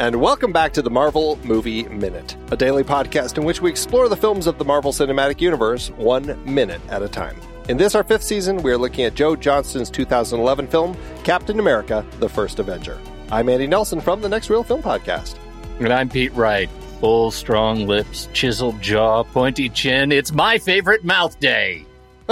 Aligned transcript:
and 0.00 0.18
welcome 0.18 0.50
back 0.50 0.72
to 0.72 0.80
the 0.80 0.88
Marvel 0.88 1.38
Movie 1.44 1.82
Minute, 1.82 2.34
a 2.50 2.56
daily 2.56 2.82
podcast 2.82 3.36
in 3.36 3.44
which 3.44 3.60
we 3.60 3.68
explore 3.68 4.08
the 4.08 4.16
films 4.16 4.46
of 4.46 4.56
the 4.56 4.64
Marvel 4.64 4.92
Cinematic 4.92 5.42
Universe 5.42 5.90
one 5.90 6.42
minute 6.50 6.80
at 6.88 7.02
a 7.02 7.08
time. 7.08 7.38
In 7.68 7.76
this, 7.76 7.94
our 7.94 8.02
fifth 8.02 8.22
season, 8.22 8.62
we 8.62 8.72
are 8.72 8.78
looking 8.78 9.04
at 9.04 9.14
Joe 9.14 9.36
Johnston's 9.36 9.90
2011 9.90 10.68
film, 10.68 10.96
Captain 11.22 11.60
America 11.60 12.02
The 12.18 12.30
First 12.30 12.58
Avenger. 12.60 12.98
I'm 13.30 13.50
Andy 13.50 13.66
Nelson 13.66 14.00
from 14.00 14.22
the 14.22 14.28
Next 14.30 14.48
Reel 14.48 14.62
Film 14.62 14.82
Podcast. 14.82 15.36
And 15.80 15.92
I'm 15.92 16.08
Pete 16.08 16.32
Wright. 16.32 16.70
Full, 17.00 17.30
strong 17.30 17.86
lips, 17.86 18.26
chiseled 18.32 18.80
jaw, 18.80 19.22
pointy 19.22 19.68
chin. 19.68 20.12
It's 20.12 20.32
my 20.32 20.56
favorite 20.56 21.04
mouth 21.04 21.38
day. 21.40 21.84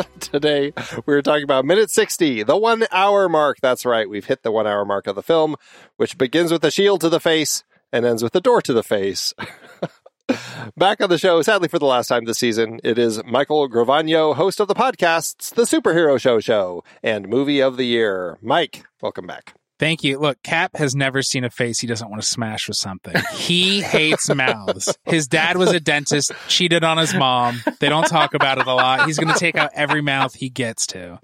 Today, 0.20 0.72
we're 1.06 1.22
talking 1.22 1.44
about 1.44 1.64
minute 1.64 1.90
60, 1.90 2.44
the 2.44 2.56
one 2.56 2.86
hour 2.90 3.28
mark. 3.28 3.58
That's 3.60 3.84
right, 3.84 4.08
we've 4.08 4.26
hit 4.26 4.42
the 4.42 4.52
one 4.52 4.66
hour 4.66 4.84
mark 4.84 5.06
of 5.06 5.16
the 5.16 5.22
film, 5.22 5.56
which 5.96 6.18
begins 6.18 6.52
with 6.52 6.64
a 6.64 6.70
shield 6.70 7.00
to 7.00 7.08
the 7.08 7.20
face 7.20 7.64
and 7.92 8.04
ends 8.04 8.22
with 8.22 8.34
a 8.34 8.40
door 8.40 8.62
to 8.62 8.72
the 8.72 8.82
face. 8.82 9.34
Back 10.76 11.00
on 11.00 11.08
the 11.08 11.18
show, 11.18 11.40
sadly 11.42 11.68
for 11.68 11.78
the 11.78 11.86
last 11.86 12.08
time 12.08 12.26
this 12.26 12.38
season, 12.38 12.80
it 12.84 12.98
is 12.98 13.22
Michael 13.24 13.68
Gravano, 13.68 14.34
host 14.34 14.60
of 14.60 14.68
the 14.68 14.74
podcasts, 14.74 15.54
The 15.54 15.62
Superhero 15.62 16.20
Show 16.20 16.38
Show, 16.38 16.84
and 17.02 17.28
Movie 17.28 17.60
of 17.60 17.76
the 17.78 17.86
Year. 17.86 18.38
Mike, 18.42 18.84
welcome 19.00 19.26
back. 19.26 19.54
Thank 19.78 20.02
you. 20.02 20.18
Look, 20.18 20.42
Cap 20.42 20.76
has 20.76 20.94
never 20.96 21.22
seen 21.22 21.44
a 21.44 21.50
face 21.50 21.78
he 21.78 21.86
doesn't 21.86 22.10
want 22.10 22.20
to 22.20 22.28
smash 22.28 22.66
with 22.68 22.76
something. 22.76 23.14
He 23.32 23.80
hates 23.82 24.28
mouths. 24.34 24.98
His 25.04 25.28
dad 25.28 25.56
was 25.56 25.70
a 25.72 25.78
dentist, 25.80 26.32
cheated 26.48 26.82
on 26.82 26.98
his 26.98 27.14
mom. 27.14 27.62
They 27.78 27.88
don't 27.88 28.06
talk 28.06 28.34
about 28.34 28.58
it 28.58 28.66
a 28.66 28.74
lot. 28.74 29.06
He's 29.06 29.18
going 29.18 29.32
to 29.32 29.38
take 29.38 29.56
out 29.56 29.70
every 29.74 30.02
mouth 30.02 30.34
he 30.34 30.50
gets 30.50 30.86
to. 30.88 31.20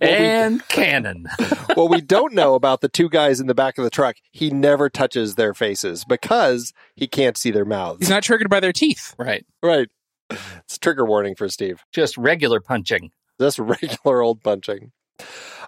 And 0.00 0.54
we, 0.54 0.60
cannon. 0.68 1.26
what 1.74 1.90
we 1.90 2.00
don't 2.00 2.32
know 2.32 2.54
about 2.54 2.80
the 2.80 2.88
two 2.88 3.08
guys 3.08 3.40
in 3.40 3.46
the 3.46 3.54
back 3.54 3.78
of 3.78 3.84
the 3.84 3.90
truck, 3.90 4.16
he 4.30 4.50
never 4.50 4.90
touches 4.90 5.34
their 5.34 5.54
faces 5.54 6.04
because 6.04 6.72
he 6.96 7.06
can't 7.06 7.36
see 7.36 7.50
their 7.50 7.64
mouths. 7.64 8.00
He's 8.00 8.10
not 8.10 8.22
triggered 8.22 8.50
by 8.50 8.60
their 8.60 8.72
teeth. 8.72 9.14
Right. 9.18 9.46
Right. 9.62 9.88
It's 10.30 10.78
trigger 10.78 11.04
warning 11.04 11.34
for 11.34 11.48
Steve. 11.48 11.82
Just 11.92 12.16
regular 12.16 12.60
punching. 12.60 13.10
Just 13.40 13.58
regular 13.58 14.22
old 14.22 14.42
punching. 14.42 14.92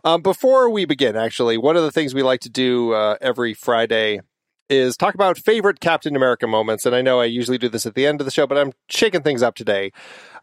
Um, 0.04 0.22
before 0.22 0.68
we 0.70 0.84
begin, 0.84 1.16
actually, 1.16 1.56
one 1.56 1.76
of 1.76 1.82
the 1.82 1.90
things 1.90 2.14
we 2.14 2.22
like 2.22 2.40
to 2.40 2.50
do 2.50 2.92
uh, 2.92 3.16
every 3.20 3.54
Friday 3.54 4.20
is 4.68 4.96
talk 4.96 5.14
about 5.14 5.38
favorite 5.38 5.80
Captain 5.80 6.16
America 6.16 6.46
moments. 6.46 6.86
And 6.86 6.94
I 6.94 7.02
know 7.02 7.20
I 7.20 7.26
usually 7.26 7.58
do 7.58 7.68
this 7.68 7.86
at 7.86 7.94
the 7.94 8.06
end 8.06 8.20
of 8.20 8.24
the 8.24 8.30
show, 8.30 8.46
but 8.46 8.58
I'm 8.58 8.72
shaking 8.88 9.22
things 9.22 9.42
up 9.42 9.54
today. 9.54 9.92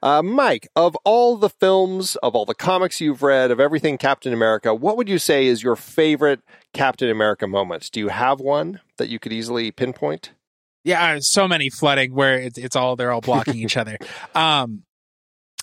Uh, 0.04 0.22
Mike, 0.22 0.68
of 0.76 0.96
all 1.04 1.38
the 1.38 1.50
films, 1.50 2.16
of 2.18 2.36
all 2.36 2.46
the 2.46 2.56
comics 2.56 3.02
you've 3.02 3.24
read, 3.24 3.52
of 3.52 3.60
everything 3.60 3.98
Captain 3.98 4.34
America, 4.34 4.74
what 4.74 4.98
would 4.98 5.10
you 5.10 5.20
say 5.20 5.46
is 5.46 5.64
your 5.64 5.76
favorite 5.76 6.42
Captain 6.74 7.10
America 7.10 7.48
moment? 7.48 7.90
Do 7.92 8.00
you 8.00 8.10
have 8.10 8.40
one 8.40 8.80
that 8.98 9.10
you 9.10 9.20
could 9.20 9.34
easily 9.34 9.72
pinpoint? 9.72 10.32
Yeah, 10.84 11.20
so 11.22 11.48
many 11.48 11.70
flooding 11.70 12.14
where 12.14 12.40
it's, 12.40 12.58
it's 12.58 12.76
all 12.76 12.96
they're 12.96 13.12
all 13.12 13.22
blocking 13.22 13.58
each 13.58 13.78
other. 13.78 13.98
Um, 14.34 14.84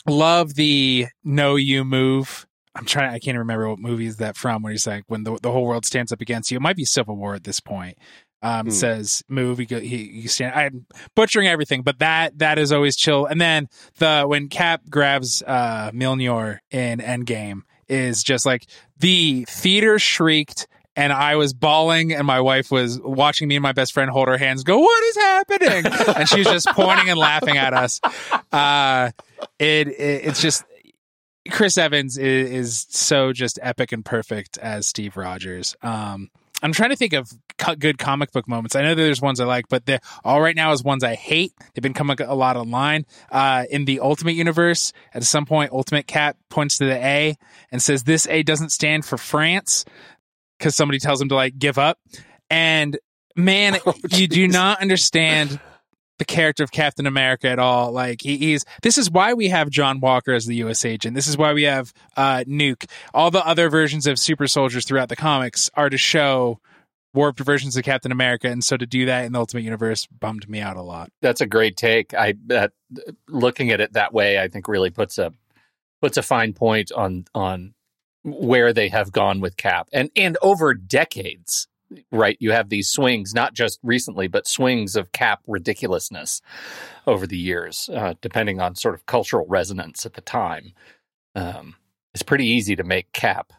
love 0.06 0.54
the 0.54 1.06
"No 1.24 1.56
You 1.56 1.84
Move" 1.84 2.46
I'm 2.78 2.84
trying. 2.84 3.12
I 3.12 3.18
can't 3.18 3.36
remember 3.36 3.68
what 3.68 3.80
movie 3.80 4.06
is 4.06 4.18
that 4.18 4.36
from. 4.36 4.62
Where 4.62 4.70
he's 4.70 4.86
like, 4.86 5.04
when 5.08 5.24
the 5.24 5.36
the 5.42 5.50
whole 5.50 5.64
world 5.64 5.84
stands 5.84 6.12
up 6.12 6.20
against 6.20 6.50
you. 6.50 6.56
It 6.56 6.62
might 6.62 6.76
be 6.76 6.84
Civil 6.84 7.16
War 7.16 7.34
at 7.34 7.44
this 7.44 7.60
point. 7.60 7.98
Um, 8.40 8.66
hmm. 8.66 8.70
says 8.70 9.24
move. 9.28 9.58
He, 9.58 9.64
he, 9.64 9.80
he 10.20 10.28
stand. 10.28 10.54
I'm 10.54 10.86
butchering 11.16 11.48
everything, 11.48 11.82
but 11.82 11.98
that 11.98 12.38
that 12.38 12.58
is 12.58 12.70
always 12.70 12.96
chill. 12.96 13.26
And 13.26 13.40
then 13.40 13.68
the 13.98 14.24
when 14.26 14.48
Cap 14.48 14.82
grabs 14.88 15.42
uh 15.42 15.90
Mjolnir 15.92 16.58
in 16.70 17.00
Endgame 17.00 17.62
is 17.88 18.22
just 18.22 18.46
like 18.46 18.66
the 18.98 19.44
theater 19.48 19.98
shrieked 19.98 20.68
and 20.98 21.12
I 21.12 21.36
was 21.36 21.54
bawling, 21.54 22.12
and 22.12 22.26
my 22.26 22.40
wife 22.40 22.72
was 22.72 23.00
watching 23.00 23.46
me 23.46 23.54
and 23.54 23.62
my 23.62 23.70
best 23.70 23.92
friend 23.92 24.10
hold 24.10 24.26
her 24.26 24.36
hands, 24.36 24.64
go, 24.64 24.80
"What 24.80 25.04
is 25.04 25.16
happening?" 25.16 25.86
and 26.16 26.28
she's 26.28 26.44
just 26.44 26.66
pointing 26.72 27.08
and 27.08 27.16
laughing 27.16 27.56
at 27.56 27.72
us. 27.72 28.00
Uh, 28.50 29.12
it, 29.60 29.86
it, 29.86 30.24
it's 30.24 30.42
just 30.42 30.64
Chris 31.50 31.78
Evans 31.78 32.18
is, 32.18 32.50
is, 32.50 32.86
so 32.90 33.32
just 33.32 33.60
epic 33.62 33.92
and 33.92 34.04
perfect 34.04 34.58
as 34.58 34.88
Steve 34.88 35.16
Rogers. 35.16 35.76
Um, 35.82 36.30
I'm 36.62 36.72
trying 36.72 36.90
to 36.90 36.96
think 36.96 37.12
of 37.12 37.30
co- 37.56 37.76
good 37.76 37.98
comic 37.98 38.32
book 38.32 38.48
moments. 38.48 38.74
I 38.74 38.82
know 38.82 38.94
there's 38.94 39.20
ones 39.20 39.40
I 39.40 39.44
like, 39.44 39.68
but 39.68 39.86
the 39.86 40.00
all 40.24 40.40
right 40.40 40.56
now 40.56 40.72
is 40.72 40.82
ones 40.82 41.04
I 41.04 41.14
hate. 41.14 41.52
They've 41.74 41.82
been 41.82 41.94
coming 41.94 42.20
a 42.20 42.34
lot 42.34 42.56
online. 42.56 43.06
Uh, 43.30 43.64
in 43.70 43.84
the 43.84 44.00
Ultimate 44.00 44.34
Universe, 44.34 44.92
at 45.14 45.22
some 45.24 45.46
point, 45.46 45.72
Ultimate 45.72 46.06
Cap 46.06 46.36
points 46.48 46.78
to 46.78 46.86
the 46.86 46.96
A 46.96 47.36
and 47.70 47.82
says, 47.82 48.04
"This 48.04 48.26
A 48.28 48.42
doesn't 48.42 48.70
stand 48.70 49.04
for 49.04 49.18
France," 49.18 49.84
because 50.58 50.74
somebody 50.74 50.98
tells 50.98 51.20
him 51.20 51.28
to 51.28 51.34
like 51.34 51.58
give 51.58 51.78
up. 51.78 51.98
And 52.50 52.98
man, 53.36 53.78
oh, 53.86 53.94
you 54.10 54.26
do 54.26 54.48
not 54.48 54.80
understand 54.80 55.60
the 56.18 56.24
character 56.24 56.62
of 56.62 56.70
Captain 56.70 57.06
America 57.06 57.48
at 57.48 57.58
all. 57.58 57.92
Like 57.92 58.22
he, 58.22 58.36
he's 58.36 58.64
this 58.82 58.98
is 58.98 59.10
why 59.10 59.34
we 59.34 59.48
have 59.48 59.70
John 59.70 60.00
Walker 60.00 60.32
as 60.32 60.46
the 60.46 60.56
U.S. 60.56 60.84
agent. 60.84 61.14
This 61.14 61.26
is 61.26 61.36
why 61.36 61.52
we 61.52 61.62
have 61.64 61.92
uh, 62.16 62.44
Nuke. 62.46 62.88
All 63.14 63.30
the 63.30 63.46
other 63.46 63.68
versions 63.70 64.06
of 64.06 64.18
super 64.18 64.46
soldiers 64.46 64.84
throughout 64.84 65.08
the 65.08 65.16
comics 65.16 65.70
are 65.74 65.88
to 65.88 65.98
show 65.98 66.60
warped 67.14 67.40
versions 67.40 67.76
of 67.76 67.84
Captain 67.84 68.12
America, 68.12 68.48
and 68.48 68.62
so 68.62 68.76
to 68.76 68.86
do 68.86 69.06
that 69.06 69.24
in 69.24 69.32
the 69.32 69.38
Ultimate 69.38 69.62
Universe 69.62 70.06
bummed 70.06 70.48
me 70.48 70.60
out 70.60 70.76
a 70.76 70.82
lot. 70.82 71.10
That's 71.22 71.40
a 71.40 71.46
great 71.46 71.76
take. 71.76 72.14
I 72.14 72.34
that 72.46 72.72
looking 73.28 73.70
at 73.70 73.80
it 73.80 73.94
that 73.94 74.12
way, 74.12 74.38
I 74.38 74.48
think 74.48 74.68
really 74.68 74.90
puts 74.90 75.18
a 75.18 75.32
puts 76.00 76.16
a 76.16 76.22
fine 76.22 76.52
point 76.52 76.92
on 76.92 77.24
on 77.34 77.74
where 78.24 78.72
they 78.72 78.88
have 78.88 79.12
gone 79.12 79.40
with 79.40 79.56
Cap, 79.56 79.88
and 79.92 80.10
and 80.16 80.36
over 80.42 80.74
decades 80.74 81.68
right 82.12 82.36
you 82.40 82.52
have 82.52 82.68
these 82.68 82.88
swings 82.88 83.34
not 83.34 83.54
just 83.54 83.78
recently 83.82 84.28
but 84.28 84.46
swings 84.46 84.96
of 84.96 85.12
cap 85.12 85.40
ridiculousness 85.46 86.40
over 87.06 87.26
the 87.26 87.38
years 87.38 87.88
uh, 87.94 88.14
depending 88.20 88.60
on 88.60 88.74
sort 88.74 88.94
of 88.94 89.06
cultural 89.06 89.46
resonance 89.48 90.04
at 90.04 90.14
the 90.14 90.20
time 90.20 90.72
um, 91.34 91.76
it's 92.14 92.22
pretty 92.22 92.46
easy 92.46 92.76
to 92.76 92.84
make 92.84 93.12
cap 93.12 93.52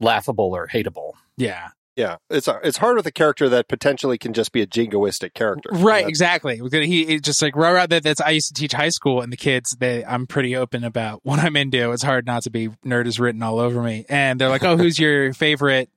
laughable 0.00 0.54
or 0.54 0.68
hateable 0.68 1.12
yeah 1.36 1.68
yeah, 1.96 2.16
it's 2.28 2.46
it's 2.62 2.76
hard 2.76 2.96
with 2.96 3.06
a 3.06 3.10
character 3.10 3.48
that 3.48 3.68
potentially 3.68 4.18
can 4.18 4.34
just 4.34 4.52
be 4.52 4.60
a 4.60 4.66
jingoistic 4.66 5.32
character. 5.32 5.70
Right, 5.72 6.02
that's... 6.02 6.08
exactly. 6.08 6.60
He 6.70 7.18
just 7.20 7.40
like 7.40 7.56
right, 7.56 7.72
right. 7.72 7.88
That, 7.88 8.02
that's 8.02 8.20
I 8.20 8.30
used 8.30 8.48
to 8.48 8.54
teach 8.54 8.74
high 8.74 8.90
school, 8.90 9.22
and 9.22 9.32
the 9.32 9.36
kids, 9.38 9.74
they 9.80 10.04
I'm 10.04 10.26
pretty 10.26 10.54
open 10.56 10.84
about 10.84 11.20
what 11.24 11.38
I'm 11.38 11.56
into. 11.56 11.92
It's 11.92 12.02
hard 12.02 12.26
not 12.26 12.42
to 12.42 12.50
be 12.50 12.68
nerd 12.84 13.06
is 13.06 13.18
written 13.18 13.42
all 13.42 13.58
over 13.58 13.82
me, 13.82 14.04
and 14.10 14.38
they're 14.38 14.50
like, 14.50 14.62
"Oh, 14.62 14.76
who's 14.76 14.98
your 14.98 15.32
favorite 15.32 15.88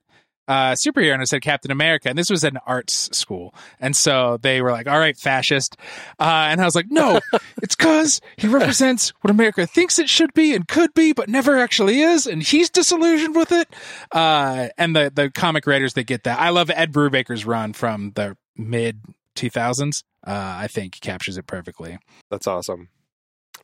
uh, 0.50 0.72
superhero 0.72 1.12
and 1.12 1.22
I 1.22 1.26
said 1.26 1.42
Captain 1.42 1.70
America. 1.70 2.08
And 2.08 2.18
this 2.18 2.28
was 2.28 2.42
an 2.42 2.58
arts 2.66 3.08
school. 3.16 3.54
And 3.78 3.94
so 3.94 4.36
they 4.42 4.60
were 4.60 4.72
like, 4.72 4.88
all 4.88 4.98
right, 4.98 5.16
fascist. 5.16 5.76
Uh, 6.18 6.48
and 6.50 6.60
I 6.60 6.64
was 6.64 6.74
like, 6.74 6.90
no, 6.90 7.20
it's 7.62 7.76
because 7.76 8.20
he 8.36 8.48
represents 8.48 9.10
what 9.20 9.30
America 9.30 9.64
thinks 9.64 10.00
it 10.00 10.08
should 10.08 10.34
be 10.34 10.52
and 10.52 10.66
could 10.66 10.92
be, 10.92 11.12
but 11.12 11.28
never 11.28 11.56
actually 11.56 12.00
is. 12.00 12.26
And 12.26 12.42
he's 12.42 12.68
disillusioned 12.68 13.36
with 13.36 13.52
it. 13.52 13.68
Uh, 14.10 14.70
and 14.76 14.96
the, 14.96 15.12
the 15.14 15.30
comic 15.30 15.68
writers 15.68 15.94
that 15.94 16.08
get 16.08 16.24
that. 16.24 16.40
I 16.40 16.48
love 16.48 16.68
Ed 16.74 16.92
Brubaker's 16.92 17.46
run 17.46 17.72
from 17.72 18.10
the 18.16 18.36
mid 18.56 19.02
2000s. 19.36 20.02
Uh, 20.26 20.32
I 20.32 20.66
think 20.66 21.00
captures 21.00 21.38
it 21.38 21.46
perfectly. 21.46 21.96
That's 22.28 22.48
awesome. 22.48 22.88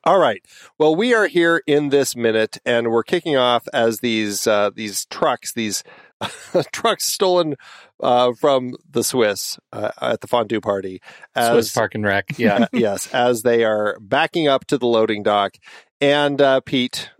All 0.04 0.20
right. 0.20 0.40
Well, 0.78 0.94
we 0.94 1.14
are 1.14 1.26
here 1.26 1.64
in 1.66 1.88
this 1.88 2.14
minute, 2.14 2.58
and 2.64 2.92
we're 2.92 3.02
kicking 3.02 3.36
off 3.36 3.66
as 3.74 3.98
these 3.98 4.46
uh, 4.46 4.70
these 4.72 5.04
trucks, 5.06 5.52
these 5.52 5.82
trucks 6.72 7.04
stolen 7.04 7.56
uh, 8.00 8.32
from 8.32 8.74
the 8.90 9.04
Swiss 9.04 9.58
uh, 9.72 9.90
at 10.00 10.20
the 10.20 10.26
fondue 10.26 10.60
party. 10.60 11.00
As, 11.34 11.50
Swiss 11.50 11.72
parking 11.72 12.02
Rec, 12.02 12.38
yeah. 12.38 12.66
yes, 12.72 13.12
as 13.12 13.42
they 13.42 13.64
are 13.64 13.98
backing 14.00 14.48
up 14.48 14.66
to 14.66 14.78
the 14.78 14.86
loading 14.86 15.22
dock. 15.22 15.56
And 16.00 16.40
uh, 16.40 16.60
Pete, 16.60 17.10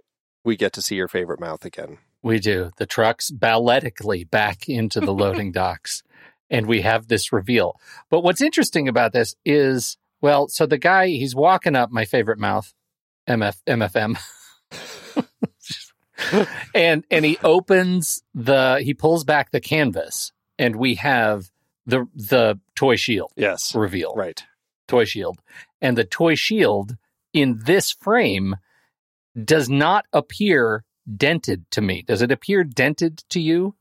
we 0.45 0.57
get 0.57 0.73
to 0.75 0.83
see 0.83 0.97
your 0.97 1.09
favorite 1.09 1.41
mouth 1.41 1.65
again. 1.65 1.99
We 2.23 2.41
do. 2.41 2.71
The 2.77 2.87
trucks 2.87 3.31
balletically 3.31 4.29
back 4.29 4.69
into 4.69 5.01
the 5.01 5.15
loading 5.15 5.53
docks, 5.53 6.03
and 6.51 6.67
we 6.67 6.83
have 6.83 7.09
this 7.09 7.33
reveal. 7.33 7.79
But 8.11 8.21
what's 8.21 8.43
interesting 8.43 8.89
about 8.89 9.13
this 9.13 9.35
is, 9.45 9.97
well, 10.21 10.49
so 10.49 10.67
the 10.67 10.79
guy, 10.79 11.09
he's 11.09 11.35
walking 11.35 11.77
up 11.77 11.91
my 11.91 12.05
favorite 12.05 12.39
mouth, 12.39 12.73
MF, 13.29 13.57
MFM. 13.67 14.19
and 16.75 17.05
and 17.11 17.25
he 17.25 17.39
opens 17.43 18.23
the 18.35 18.81
he 18.83 18.95
pulls 18.95 19.25
back 19.25 19.51
the 19.51 19.61
canvas 19.61 20.33
and 20.59 20.77
we 20.77 20.95
have 20.97 21.51
the 21.87 22.07
the 22.15 22.59
toy 22.75 22.97
shield 22.97 23.33
yes. 23.37 23.75
reveal. 23.75 24.15
Right. 24.15 24.43
Toy 24.89 25.05
shield. 25.05 25.41
And 25.81 25.97
the 25.97 26.05
toy 26.05 26.35
shield 26.35 26.97
in 27.33 27.61
this 27.65 27.91
frame 27.91 28.57
does 29.43 29.69
not 29.69 30.07
appear 30.13 30.85
dented 31.17 31.71
to 31.73 31.81
me. 31.81 32.03
Does 32.03 32.23
it 32.23 32.33
appear 32.33 32.65
dented 32.65 33.23
to 33.31 33.41
you? 33.41 33.75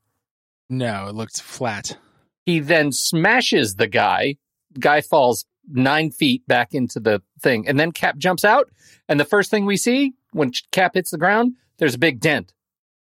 No 0.69 1.07
it 1.07 1.15
looks 1.15 1.39
flat. 1.39 1.97
He 2.45 2.59
then 2.59 2.91
smashes 2.91 3.75
the 3.75 3.87
guy. 3.87 4.37
Guy 4.79 5.01
falls 5.01 5.45
nine 5.67 6.11
feet 6.11 6.45
back 6.47 6.73
into 6.73 6.99
the 6.99 7.21
thing 7.41 7.67
and 7.67 7.79
then 7.79 7.91
cap 7.91 8.17
jumps 8.17 8.45
out. 8.45 8.69
And 9.07 9.19
the 9.19 9.25
first 9.25 9.49
thing 9.49 9.65
we 9.65 9.77
see 9.77 10.13
when 10.31 10.51
cap 10.71 10.93
hits 10.93 11.11
the 11.11 11.17
ground 11.17 11.53
there's 11.77 11.95
a 11.95 11.99
big 11.99 12.19
dent 12.19 12.53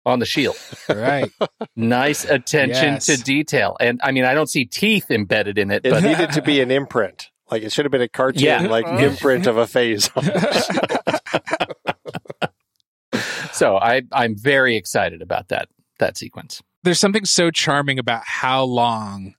on 0.06 0.20
the 0.20 0.25
shield. 0.25 0.56
Right. 0.90 1.31
Nice 1.75 2.25
attention 2.25 2.94
Yes. 2.94 3.06
to 3.06 3.18
detail. 3.18 3.78
And 3.80 4.00
I 4.04 4.12
mean, 4.12 4.25
I 4.25 4.34
don't 4.34 4.50
see 4.50 4.66
teeth 4.66 5.10
embedded 5.10 5.58
in 5.58 5.72
it, 5.72 5.86
It 5.86 5.92
but 5.92 6.04
needed 6.04 6.31
to 6.34 6.42
be 6.42 6.60
an 6.62 6.72
imprint. 6.72 7.30
Like 7.50 7.64
it 7.64 7.72
should 7.72 7.86
have 7.86 7.92
been 7.92 8.02
a 8.02 8.10
cartoon, 8.10 8.44
Yeah. 8.44 8.62
like 8.64 8.86
oh. 8.88 8.98
imprint 8.98 9.48
of 9.48 9.58
a 9.58 9.66
face. 9.68 10.10
so 13.54 13.78
I, 13.78 14.02
I'm 14.12 14.36
very 14.38 14.76
excited 14.76 15.22
about 15.22 15.48
that 15.50 15.69
that 16.00 16.18
sequence. 16.18 16.62
There's 16.84 17.00
something 17.00 17.26
so 17.26 17.52
charming 17.52 18.00
about 18.00 18.24
how 18.26 18.64
long 18.64 19.36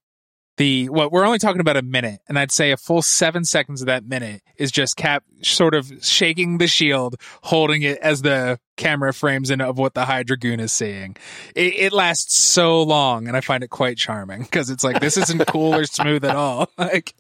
the 0.56 0.89
what 0.89 1.11
we're 1.11 1.25
only 1.25 1.39
talking 1.39 1.61
about 1.61 1.77
a 1.77 1.83
minute, 1.83 2.21
and 2.29 2.39
I'd 2.39 2.53
say 2.53 2.71
a 2.71 2.77
full 2.77 3.03
seven 3.03 3.45
seconds 3.45 3.81
of 3.83 3.87
that 3.87 4.05
minute 4.05 4.43
is 4.56 4.71
just 4.71 4.97
Cap 4.97 5.25
sort 5.43 5.75
of 5.75 5.91
shaking 6.03 6.59
the 6.59 6.69
shield, 6.69 7.17
holding 7.43 7.83
it 7.83 7.99
as 7.99 8.23
the 8.23 8.59
camera 8.77 9.12
frames 9.12 9.51
in 9.51 9.61
of 9.61 9.79
what 9.79 9.95
the 9.95 10.05
Hydra 10.05 10.37
goon 10.37 10.61
is 10.61 10.73
saying. 10.73 11.17
It, 11.55 11.75
it 11.75 11.93
lasts 11.93 12.37
so 12.37 12.83
long, 12.83 13.29
and 13.29 13.37
I 13.37 13.41
find 13.41 13.65
it 13.65 13.69
quite 13.71 13.97
charming 13.97 14.43
because 14.43 14.71
it's 14.71 14.85
like 14.85 15.01
this 15.01 15.17
isn't 15.17 15.47
cool 15.47 15.75
or 15.75 15.85
smooth 15.85 16.25
at 16.25 16.37
all. 16.37 16.71
Like 16.79 17.15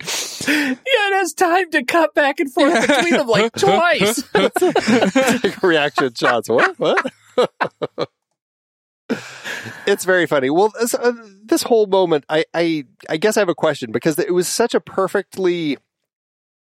Yeah, 0.46 0.74
it 0.76 1.14
has 1.14 1.32
time 1.32 1.70
to 1.70 1.84
cut 1.84 2.14
back 2.14 2.38
and 2.38 2.52
forth 2.52 2.86
between 2.86 3.12
them 3.14 3.26
like 3.26 3.52
twice. 3.56 4.22
Like 4.34 5.62
reaction 5.62 6.12
shots. 6.14 6.48
What? 6.48 6.78
What? 6.78 7.10
It's 9.86 10.04
very 10.04 10.26
funny. 10.26 10.50
Well, 10.50 10.72
this, 10.80 10.94
uh, 10.94 11.12
this 11.44 11.62
whole 11.62 11.86
moment, 11.86 12.24
I, 12.28 12.44
I, 12.54 12.84
I 13.08 13.16
guess 13.16 13.36
I 13.36 13.40
have 13.40 13.48
a 13.48 13.54
question 13.54 13.92
because 13.92 14.18
it 14.18 14.32
was 14.32 14.48
such 14.48 14.74
a 14.74 14.80
perfectly 14.80 15.78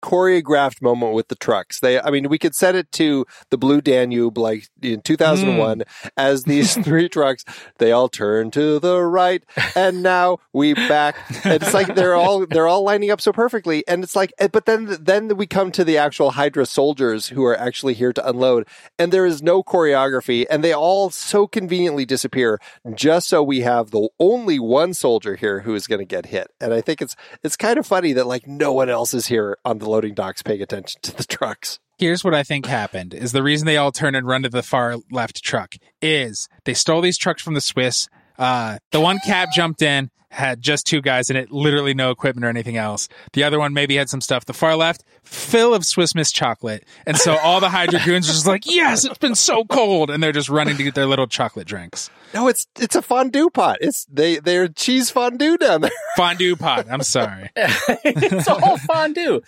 choreographed 0.05 0.83
moment 0.83 1.15
with 1.15 1.29
the 1.29 1.35
trucks. 1.35 1.81
They, 1.81 1.99
I 1.99 2.11
mean, 2.11 2.29
we 2.29 2.39
could 2.39 2.55
set 2.55 2.75
it 2.75 2.93
to 2.93 3.25
the 3.49 3.57
Blue 3.57 3.81
Danube, 3.81 4.37
like 4.37 4.69
in 4.83 5.01
2001, 5.01 5.85
as 6.19 6.43
these 6.45 6.75
three 6.85 7.09
trucks, 7.09 7.43
they 7.79 7.91
all 7.91 8.11
turn 8.11 8.51
to 8.51 8.79
the 8.79 9.01
right, 9.01 9.43
and 9.75 10.03
now 10.03 10.41
we 10.53 10.75
back. 10.75 11.17
And 11.43 11.55
it's 11.55 11.73
like 11.73 11.95
they're 11.95 12.15
all 12.15 12.45
they're 12.47 12.67
all 12.67 12.85
lining 12.85 13.11
up 13.11 13.23
so 13.23 13.33
perfectly, 13.33 13.83
and 13.89 14.05
it's 14.05 14.15
like, 14.15 14.35
eh, 14.39 14.49
but 14.49 14.67
then 14.67 14.95
then 15.01 15.39
we 15.39 15.47
come 15.47 15.73
to 15.73 15.85
the 15.85 15.97
actual 15.97 16.33
Hydra 16.33 16.67
soldiers 16.67 17.29
who 17.29 17.43
are 17.47 17.57
actually 17.57 17.95
here 17.95 18.13
to 18.13 18.29
unload, 18.29 18.69
and 18.99 19.11
there 19.11 19.25
is 19.25 19.43
no 19.43 19.63
choreography, 19.63 20.45
and 20.51 20.63
they 20.63 20.75
all 20.75 21.09
so 21.09 21.47
conveniently 21.47 22.05
disappear, 22.05 22.61
just 22.95 23.27
so 23.27 23.43
we 23.43 23.61
have 23.61 23.91
the 23.91 24.11
only 24.21 24.59
one 24.59 24.93
soldier 24.93 25.37
here 25.37 25.61
who 25.61 25.75
is 25.75 25.87
going 25.87 26.01
to 26.01 26.05
get 26.05 26.27
hit. 26.27 26.49
And 26.61 26.75
I 26.75 26.83
think 26.83 27.01
it's 27.01 27.17
it's 27.43 27.57
kind 27.57 27.79
of 27.79 27.87
funny 27.87 28.13
that 28.13 28.27
like 28.27 28.47
no 28.47 28.75
one 28.75 28.91
else 28.91 29.15
is 29.15 29.27
here 29.29 29.57
on 29.65 29.79
the 29.79 29.94
loading 29.95 30.15
docks 30.15 30.43
paying 30.43 30.61
attention 30.61 31.01
to 31.03 31.17
the 31.17 31.23
trucks. 31.23 31.79
Here's 31.99 32.25
what 32.25 32.35
I 32.35 32.43
think 32.43 32.67
happened 32.67 33.15
is 33.15 33.31
the 33.31 33.45
reason 33.45 33.67
they 33.67 33.77
all 33.77 33.93
turn 33.93 34.17
and 34.17 34.27
run 34.27 34.43
to 34.43 34.49
the 34.49 34.65
far 34.65 34.97
left 35.13 35.45
truck 35.45 35.77
is 36.03 36.49
they 36.65 36.75
stole 36.75 37.01
these 37.01 37.17
trucks 37.17 37.41
from 37.41 37.55
the 37.55 37.61
Swiss. 37.61 38.09
Uh, 38.37 38.79
the 38.91 39.01
one 39.01 39.21
cab 39.25 39.51
jumped 39.55 39.81
in, 39.83 40.11
had 40.35 40.61
just 40.61 40.87
two 40.87 41.01
guys 41.01 41.31
in 41.31 41.37
it, 41.37 41.51
literally 41.51 41.95
no 41.95 42.11
equipment 42.11 42.45
or 42.45 42.49
anything 42.49 42.77
else. 42.77 43.09
The 43.33 43.45
other 43.45 43.59
one 43.59 43.73
maybe 43.73 43.97
had 43.97 44.09
some 44.11 44.21
stuff. 44.21 44.45
The 44.45 44.53
far 44.53 44.77
left, 44.77 45.05
full 45.23 45.73
of 45.75 45.87
Swiss 45.87 46.15
Miss 46.15 46.33
chocolate. 46.33 46.85
And 47.07 47.17
so 47.17 47.37
all 47.39 47.61
the 47.61 47.69
Hydra 47.71 48.01
goons 48.05 48.29
are 48.29 48.33
just 48.33 48.47
like, 48.47 48.67
yes, 48.67 49.05
it's 49.05 49.19
been 49.19 49.35
so 49.37 49.65
cold. 49.65 50.11
And 50.11 50.23
they're 50.23 50.33
just 50.33 50.49
running 50.49 50.77
to 50.77 50.83
get 50.83 50.95
their 50.95 51.07
little 51.07 51.27
chocolate 51.27 51.67
drinks. 51.67 52.11
No, 52.35 52.49
it's 52.49 52.67
it's 52.81 52.97
a 52.97 53.03
fondue 53.03 53.49
pot. 53.49 53.79
It's 53.81 54.07
they 54.07 54.41
they're 54.41 54.67
cheese 54.67 55.09
fondue 55.09 55.57
down 55.57 55.83
there. 55.83 55.91
Fondue 56.17 56.57
pot. 56.57 56.87
I'm 56.91 57.03
sorry. 57.03 57.49
it's 57.57 58.49
all 58.49 58.77
fondue. 58.79 59.41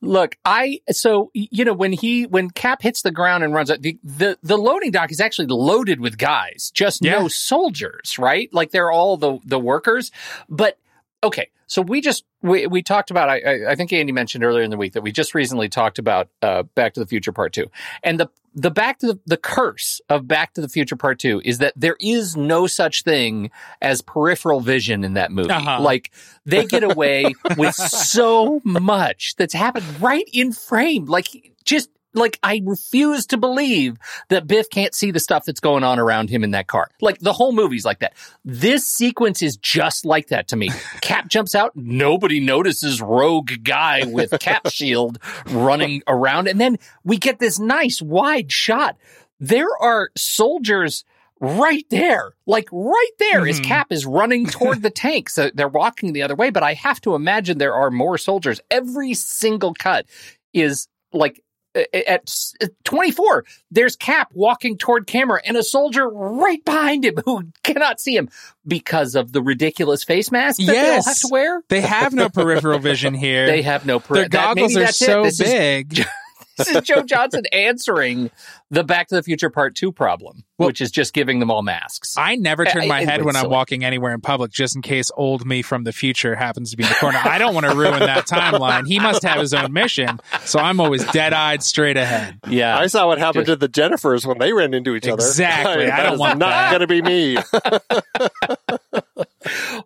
Look, 0.00 0.36
I 0.44 0.80
so 0.90 1.30
you 1.32 1.64
know 1.64 1.72
when 1.72 1.92
he 1.92 2.24
when 2.26 2.50
Cap 2.50 2.82
hits 2.82 3.02
the 3.02 3.12
ground 3.12 3.44
and 3.44 3.54
runs 3.54 3.70
out, 3.70 3.82
the 3.82 3.98
the, 4.02 4.36
the 4.42 4.56
loading 4.58 4.90
dock 4.90 5.12
is 5.12 5.20
actually 5.20 5.46
loaded 5.46 6.00
with 6.00 6.18
guys, 6.18 6.72
just 6.74 7.04
Yeah. 7.04 7.20
no 7.20 7.28
soldiers, 7.28 8.18
right? 8.18 8.52
Like 8.52 8.72
they're 8.72 8.90
all 8.90 9.16
the 9.16 9.38
the 9.44 9.58
workers. 9.60 10.10
But 10.48 10.78
okay, 11.22 11.50
so 11.66 11.82
we 11.82 12.00
just 12.00 12.24
we 12.42 12.66
we 12.66 12.82
talked 12.82 13.10
about. 13.10 13.28
I 13.28 13.38
I- 13.40 13.70
I 13.72 13.74
think 13.74 13.92
Andy 13.92 14.12
mentioned 14.12 14.44
earlier 14.44 14.62
in 14.62 14.70
the 14.70 14.76
week 14.76 14.92
that 14.92 15.02
we 15.02 15.12
just 15.12 15.34
recently 15.34 15.68
talked 15.68 15.98
about 15.98 16.28
uh, 16.42 16.62
Back 16.74 16.94
to 16.94 17.00
the 17.00 17.06
Future 17.06 17.32
Part 17.32 17.52
Two, 17.52 17.66
and 18.02 18.20
the 18.20 18.28
the 18.54 18.70
Back 18.70 18.98
to 19.00 19.06
the 19.08 19.20
the 19.26 19.36
curse 19.36 20.00
of 20.08 20.28
Back 20.28 20.54
to 20.54 20.60
the 20.60 20.68
Future 20.68 20.96
Part 20.96 21.18
Two 21.18 21.40
is 21.44 21.58
that 21.58 21.72
there 21.74 21.96
is 22.00 22.36
no 22.36 22.66
such 22.66 23.02
thing 23.02 23.50
as 23.80 24.02
peripheral 24.02 24.60
vision 24.60 25.02
in 25.04 25.14
that 25.14 25.32
movie. 25.32 25.50
Uh-huh. 25.50 25.80
Like 25.80 26.10
they 26.44 26.64
get 26.66 26.82
away 26.84 27.32
with 27.56 27.74
so 27.74 28.60
much 28.64 29.34
that's 29.36 29.54
happened 29.54 29.86
right 30.00 30.28
in 30.32 30.52
frame. 30.52 31.06
Like 31.06 31.52
just 31.64 31.88
like 32.14 32.38
I 32.42 32.62
refuse 32.64 33.26
to 33.26 33.36
believe 33.36 33.96
that 34.28 34.46
Biff 34.46 34.70
can't 34.70 34.94
see 34.94 35.10
the 35.10 35.20
stuff 35.20 35.44
that's 35.44 35.60
going 35.60 35.84
on 35.84 35.98
around 35.98 36.30
him 36.30 36.44
in 36.44 36.52
that 36.52 36.66
car. 36.66 36.88
Like 37.00 37.18
the 37.18 37.32
whole 37.32 37.52
movie's 37.52 37.84
like 37.84 37.98
that. 38.00 38.14
This 38.44 38.86
sequence 38.86 39.42
is 39.42 39.56
just 39.56 40.04
like 40.04 40.28
that 40.28 40.48
to 40.48 40.56
me. 40.56 40.70
Cap 41.00 41.28
jumps 41.28 41.54
out, 41.54 41.72
nobody 41.74 42.40
notices 42.40 43.02
rogue 43.02 43.52
guy 43.62 44.04
with 44.06 44.30
cap 44.40 44.68
shield 44.70 45.18
running 45.50 46.02
around 46.06 46.48
and 46.48 46.60
then 46.60 46.78
we 47.04 47.16
get 47.18 47.38
this 47.38 47.58
nice 47.58 48.00
wide 48.00 48.50
shot. 48.52 48.96
There 49.40 49.68
are 49.80 50.10
soldiers 50.16 51.04
right 51.40 51.84
there, 51.90 52.32
like 52.46 52.68
right 52.72 53.10
there, 53.18 53.46
as 53.46 53.60
Mhm. 53.60 53.64
Cap 53.64 53.86
is 53.90 54.06
running 54.06 54.46
toward 54.46 54.82
the 54.82 54.90
tank. 55.04 55.28
So 55.28 55.50
they're 55.52 55.68
walking 55.68 56.12
the 56.12 56.22
other 56.22 56.36
way, 56.36 56.50
but 56.50 56.62
I 56.62 56.74
have 56.74 57.00
to 57.02 57.14
imagine 57.14 57.58
there 57.58 57.74
are 57.74 57.90
more 57.90 58.16
soldiers. 58.16 58.60
Every 58.70 59.12
single 59.14 59.74
cut 59.74 60.06
is 60.54 60.88
like 61.12 61.42
Uh, 61.76 61.80
uh, 61.92 61.98
at 62.06 62.34
uh, 62.62 62.66
24, 62.84 63.44
there's 63.70 63.96
Cap 63.96 64.30
walking 64.32 64.78
toward 64.78 65.06
camera 65.06 65.40
and 65.44 65.56
a 65.56 65.62
soldier 65.62 66.08
right 66.08 66.64
behind 66.64 67.04
him 67.04 67.14
who 67.24 67.44
cannot 67.62 68.00
see 68.00 68.16
him 68.16 68.28
because 68.66 69.14
of 69.14 69.32
the 69.32 69.42
ridiculous 69.42 70.04
face 70.04 70.30
mask 70.30 70.58
that 70.58 70.66
they 70.66 70.78
all 70.78 70.84
Yes. 70.84 71.06
have 71.06 71.18
to 71.18 71.28
wear. 71.30 71.62
They 71.68 71.80
have 71.80 72.12
no 72.14 72.28
peripheral 72.28 72.78
vision 72.78 73.14
here. 73.26 73.46
They 73.46 73.62
have 73.62 73.84
no 73.86 73.98
per- 74.00 74.14
Their 74.14 74.22
that- 74.24 74.30
goggles 74.30 74.76
are 74.76 74.80
that's 74.80 74.96
so 74.98 75.24
is- 75.24 75.38
big. 75.38 76.04
this 76.56 76.68
is 76.70 76.82
Joe 76.82 77.02
Johnston 77.02 77.44
answering 77.52 78.30
the 78.70 78.84
Back 78.84 79.08
to 79.08 79.14
the 79.14 79.22
Future 79.22 79.50
Part 79.50 79.74
2 79.74 79.92
problem, 79.92 80.44
Well- 80.58 80.68
which 80.68 80.80
is 80.80 80.90
just 80.90 81.12
giving 81.14 81.38
them 81.40 81.50
all 81.50 81.62
masks. 81.62 82.14
I 82.18 82.36
never 82.36 82.64
turn 82.64 82.82
I- 82.82 82.86
my 82.86 83.00
it 83.02 83.08
head 83.08 83.20
was 83.20 83.26
when 83.26 83.36
I'm 83.36 83.42
silly. 83.42 83.52
walking 83.52 83.84
anywhere 83.84 84.12
in 84.14 84.20
public 84.20 84.50
just 84.52 84.74
in 84.76 84.82
case 84.82 85.10
old 85.16 85.46
me 85.46 85.62
from 85.62 85.84
the 85.84 85.92
future 85.92 86.34
happens 86.34 86.70
to 86.72 86.76
be 86.76 86.82
in 86.84 86.88
the 86.88 86.94
corner. 86.96 87.18
I 87.22 87.38
don't 87.38 87.54
want 87.54 87.66
to 87.66 87.74
ruin 87.74 88.00
that 88.00 88.26
timeline. 88.26 88.86
He 88.86 88.98
must 88.98 89.22
have 89.22 89.40
his 89.40 89.52
own 89.54 89.72
mission. 89.72 90.20
So 90.44 90.58
I'm 90.58 90.80
always 90.80 91.04
dead 91.12 91.32
eyed 91.32 91.62
straight 91.62 91.96
ahead. 91.96 92.38
yeah. 92.48 92.76
I 92.78 92.86
saw 92.86 93.06
what 93.06 93.18
happened 93.18 93.46
to 93.46 93.56
the 93.56 93.68
Jennifers 93.68 94.24
when 94.26 94.38
they 94.38 94.52
ran 94.52 94.74
into 94.74 94.94
each 94.94 95.06
other. 95.06 95.14
Exactly. 95.24 95.84
I 95.90 95.96
That 95.96 96.02
don't 96.04 96.12
is 96.14 96.20
want 96.20 96.38
not 96.38 96.70
going 96.70 96.80
to 96.80 96.86
be 96.86 97.02
me. 97.02 97.36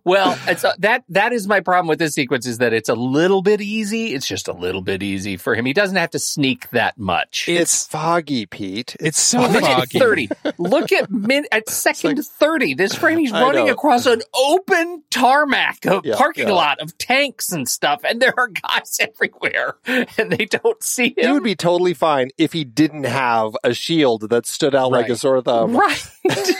Well, 0.08 0.38
it's 0.46 0.64
uh, 0.64 0.74
that 0.78 1.04
that 1.10 1.32
is 1.32 1.46
my 1.46 1.60
problem 1.60 1.86
with 1.88 1.98
this 1.98 2.14
sequence 2.14 2.46
is 2.46 2.58
that 2.58 2.72
it's 2.72 2.88
a 2.88 2.94
little 2.94 3.42
bit 3.42 3.60
easy. 3.60 4.14
It's 4.14 4.26
just 4.26 4.48
a 4.48 4.52
little 4.52 4.80
bit 4.82 5.02
easy 5.02 5.36
for 5.36 5.54
him. 5.54 5.64
He 5.66 5.72
doesn't 5.72 5.96
have 5.96 6.10
to 6.10 6.18
sneak 6.18 6.70
that 6.70 6.98
much. 6.98 7.46
it's 7.48 7.86
foggy, 7.86 8.46
Pete. 8.46 8.96
It's 9.00 9.20
so 9.20 9.40
Look 9.40 9.62
at 9.62 9.78
foggy. 9.90 9.98
30. 9.98 10.28
Look 10.58 10.92
at 10.92 11.10
min 11.10 11.44
at 11.52 11.68
second 11.68 12.24
30. 12.24 12.74
This 12.74 12.94
frame 12.94 13.18
he's 13.18 13.32
running 13.32 13.68
across 13.70 14.06
an 14.06 14.22
open 14.34 15.02
tarmac, 15.10 15.84
a 15.84 16.00
Yeah, 16.02 16.16
parking 16.16 16.48
yeah. 16.48 16.54
lot 16.54 16.80
of 16.80 16.96
tanks 16.98 17.52
and 17.52 17.68
stuff, 17.68 18.02
and 18.04 18.20
there 18.22 18.34
are 18.38 18.48
guys 18.48 18.98
everywhere, 19.00 19.74
and 19.86 20.32
they 20.32 20.46
don't 20.46 20.82
see 20.82 21.08
him. 21.16 21.26
He 21.26 21.32
would 21.32 21.42
be 21.44 21.54
totally 21.56 21.94
fine 21.94 22.30
if 22.38 22.52
he 22.52 22.64
didn't 22.64 23.04
have 23.04 23.56
a 23.62 23.74
shield 23.74 24.30
that 24.30 24.46
stood 24.46 24.74
out 24.74 24.90
like 24.90 25.06
a 25.06 25.10
Right. 25.10 25.18
sore 25.18 25.42
thumb. 25.42 25.76
right. 25.76 26.04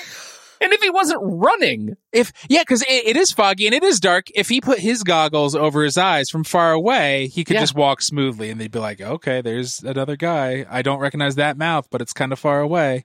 and 0.61 0.73
if 0.73 0.81
he 0.81 0.91
wasn't 0.91 1.21
running, 1.23 1.97
If 2.13 2.33
yeah, 2.49 2.63
because 2.63 2.83
it, 2.83 3.07
it 3.07 3.17
is 3.17 3.33
foggy 3.33 3.67
and 3.67 3.75
it 3.75 3.83
is 3.85 4.01
dark. 4.01 4.27
If 4.35 4.49
he 4.49 4.61
put 4.61 4.79
his 4.79 5.03
goggles 5.03 5.55
over 5.55 5.83
his 5.85 5.97
eyes 5.99 6.31
from 6.31 6.45
far 6.45 6.73
away, 6.73 7.29
he 7.29 7.45
could 7.45 7.55
Yeah. 7.55 7.61
just 7.61 7.75
walk 7.75 8.03
smoothly, 8.03 8.51
and 8.51 8.61
they'd 8.61 8.71
be 8.71 8.79
like, 8.79 9.01
"Okay, 9.01 9.41
there's 9.41 9.83
another 9.83 10.17
guy. 10.17 10.67
I 10.71 10.83
don't 10.83 10.99
recognize 11.01 11.35
that 11.37 11.57
mouth, 11.57 11.89
but 11.91 12.01
it's 12.01 12.13
kind 12.13 12.33
of 12.33 12.39
far 12.39 12.61
away." 12.61 13.05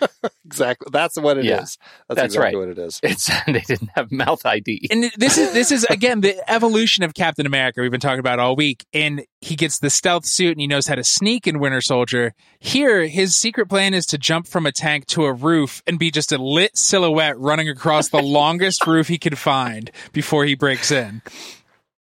Exactly. 0.46 0.88
That's 0.90 1.16
what 1.16 1.38
it 1.38 1.44
is. 1.44 1.46
Yeah. 1.46 1.56
That's, 1.58 1.78
That's 2.08 2.22
exactly 2.34 2.58
right. 2.58 2.66
what 2.66 2.76
it 2.76 2.78
is. 2.78 2.98
it's 3.04 3.30
they 3.46 3.60
didn't 3.60 3.90
have 3.94 4.10
mouth 4.10 4.44
ID. 4.44 4.88
And 4.90 5.12
this 5.16 5.38
is 5.38 5.52
this 5.52 5.70
is 5.70 5.84
again 5.84 6.22
the 6.22 6.50
evolution 6.50 7.04
of 7.04 7.14
Captain 7.14 7.46
America 7.46 7.80
we've 7.80 7.90
been 7.92 8.00
talking 8.00 8.18
about 8.18 8.40
all 8.40 8.56
week. 8.56 8.84
And 8.92 9.24
he 9.40 9.54
gets 9.54 9.78
the 9.78 9.90
stealth 9.90 10.26
suit 10.26 10.50
and 10.52 10.60
he 10.60 10.66
knows 10.66 10.88
how 10.88 10.96
to 10.96 11.04
sneak 11.04 11.46
in 11.46 11.60
Winter 11.60 11.80
Soldier. 11.80 12.34
Here, 12.58 13.06
his 13.06 13.36
secret 13.36 13.68
plan 13.68 13.94
is 13.94 14.06
to 14.06 14.18
jump 14.18 14.48
from 14.48 14.66
a 14.66 14.72
tank 14.72 15.06
to 15.06 15.24
a 15.24 15.32
roof 15.32 15.84
and 15.86 16.00
be 16.00 16.10
just 16.10 16.32
a 16.32 16.38
lit 16.38 16.76
silhouette 16.76 17.38
running 17.38 17.68
across 17.68 18.08
the 18.08 18.20
longest 18.20 18.88
roof 18.88 19.06
he 19.06 19.18
could 19.18 19.38
find 19.38 19.92
before 20.12 20.44
he 20.44 20.56
breaks 20.56 20.90
in. 20.90 21.22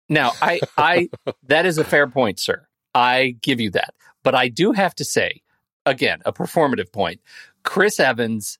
Now, 0.09 0.31
I, 0.41 0.59
I, 0.75 1.09
that 1.43 1.67
is 1.67 1.77
a 1.77 1.83
fair 1.83 2.07
point, 2.07 2.39
sir. 2.39 2.67
I 2.95 3.35
give 3.41 3.59
you 3.59 3.69
that. 3.71 3.93
But 4.23 4.33
I 4.33 4.47
do 4.47 4.71
have 4.71 4.95
to 4.95 5.05
say, 5.05 5.43
again, 5.85 6.19
a 6.25 6.33
performative 6.33 6.91
point. 6.91 7.21
Chris 7.63 7.99
Evans 7.99 8.57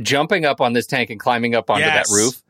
jumping 0.00 0.44
up 0.44 0.60
on 0.60 0.72
this 0.72 0.86
tank 0.86 1.10
and 1.10 1.20
climbing 1.20 1.54
up 1.54 1.70
onto 1.70 1.84
Yes. 1.84 2.08
that 2.08 2.14
roof 2.14 2.42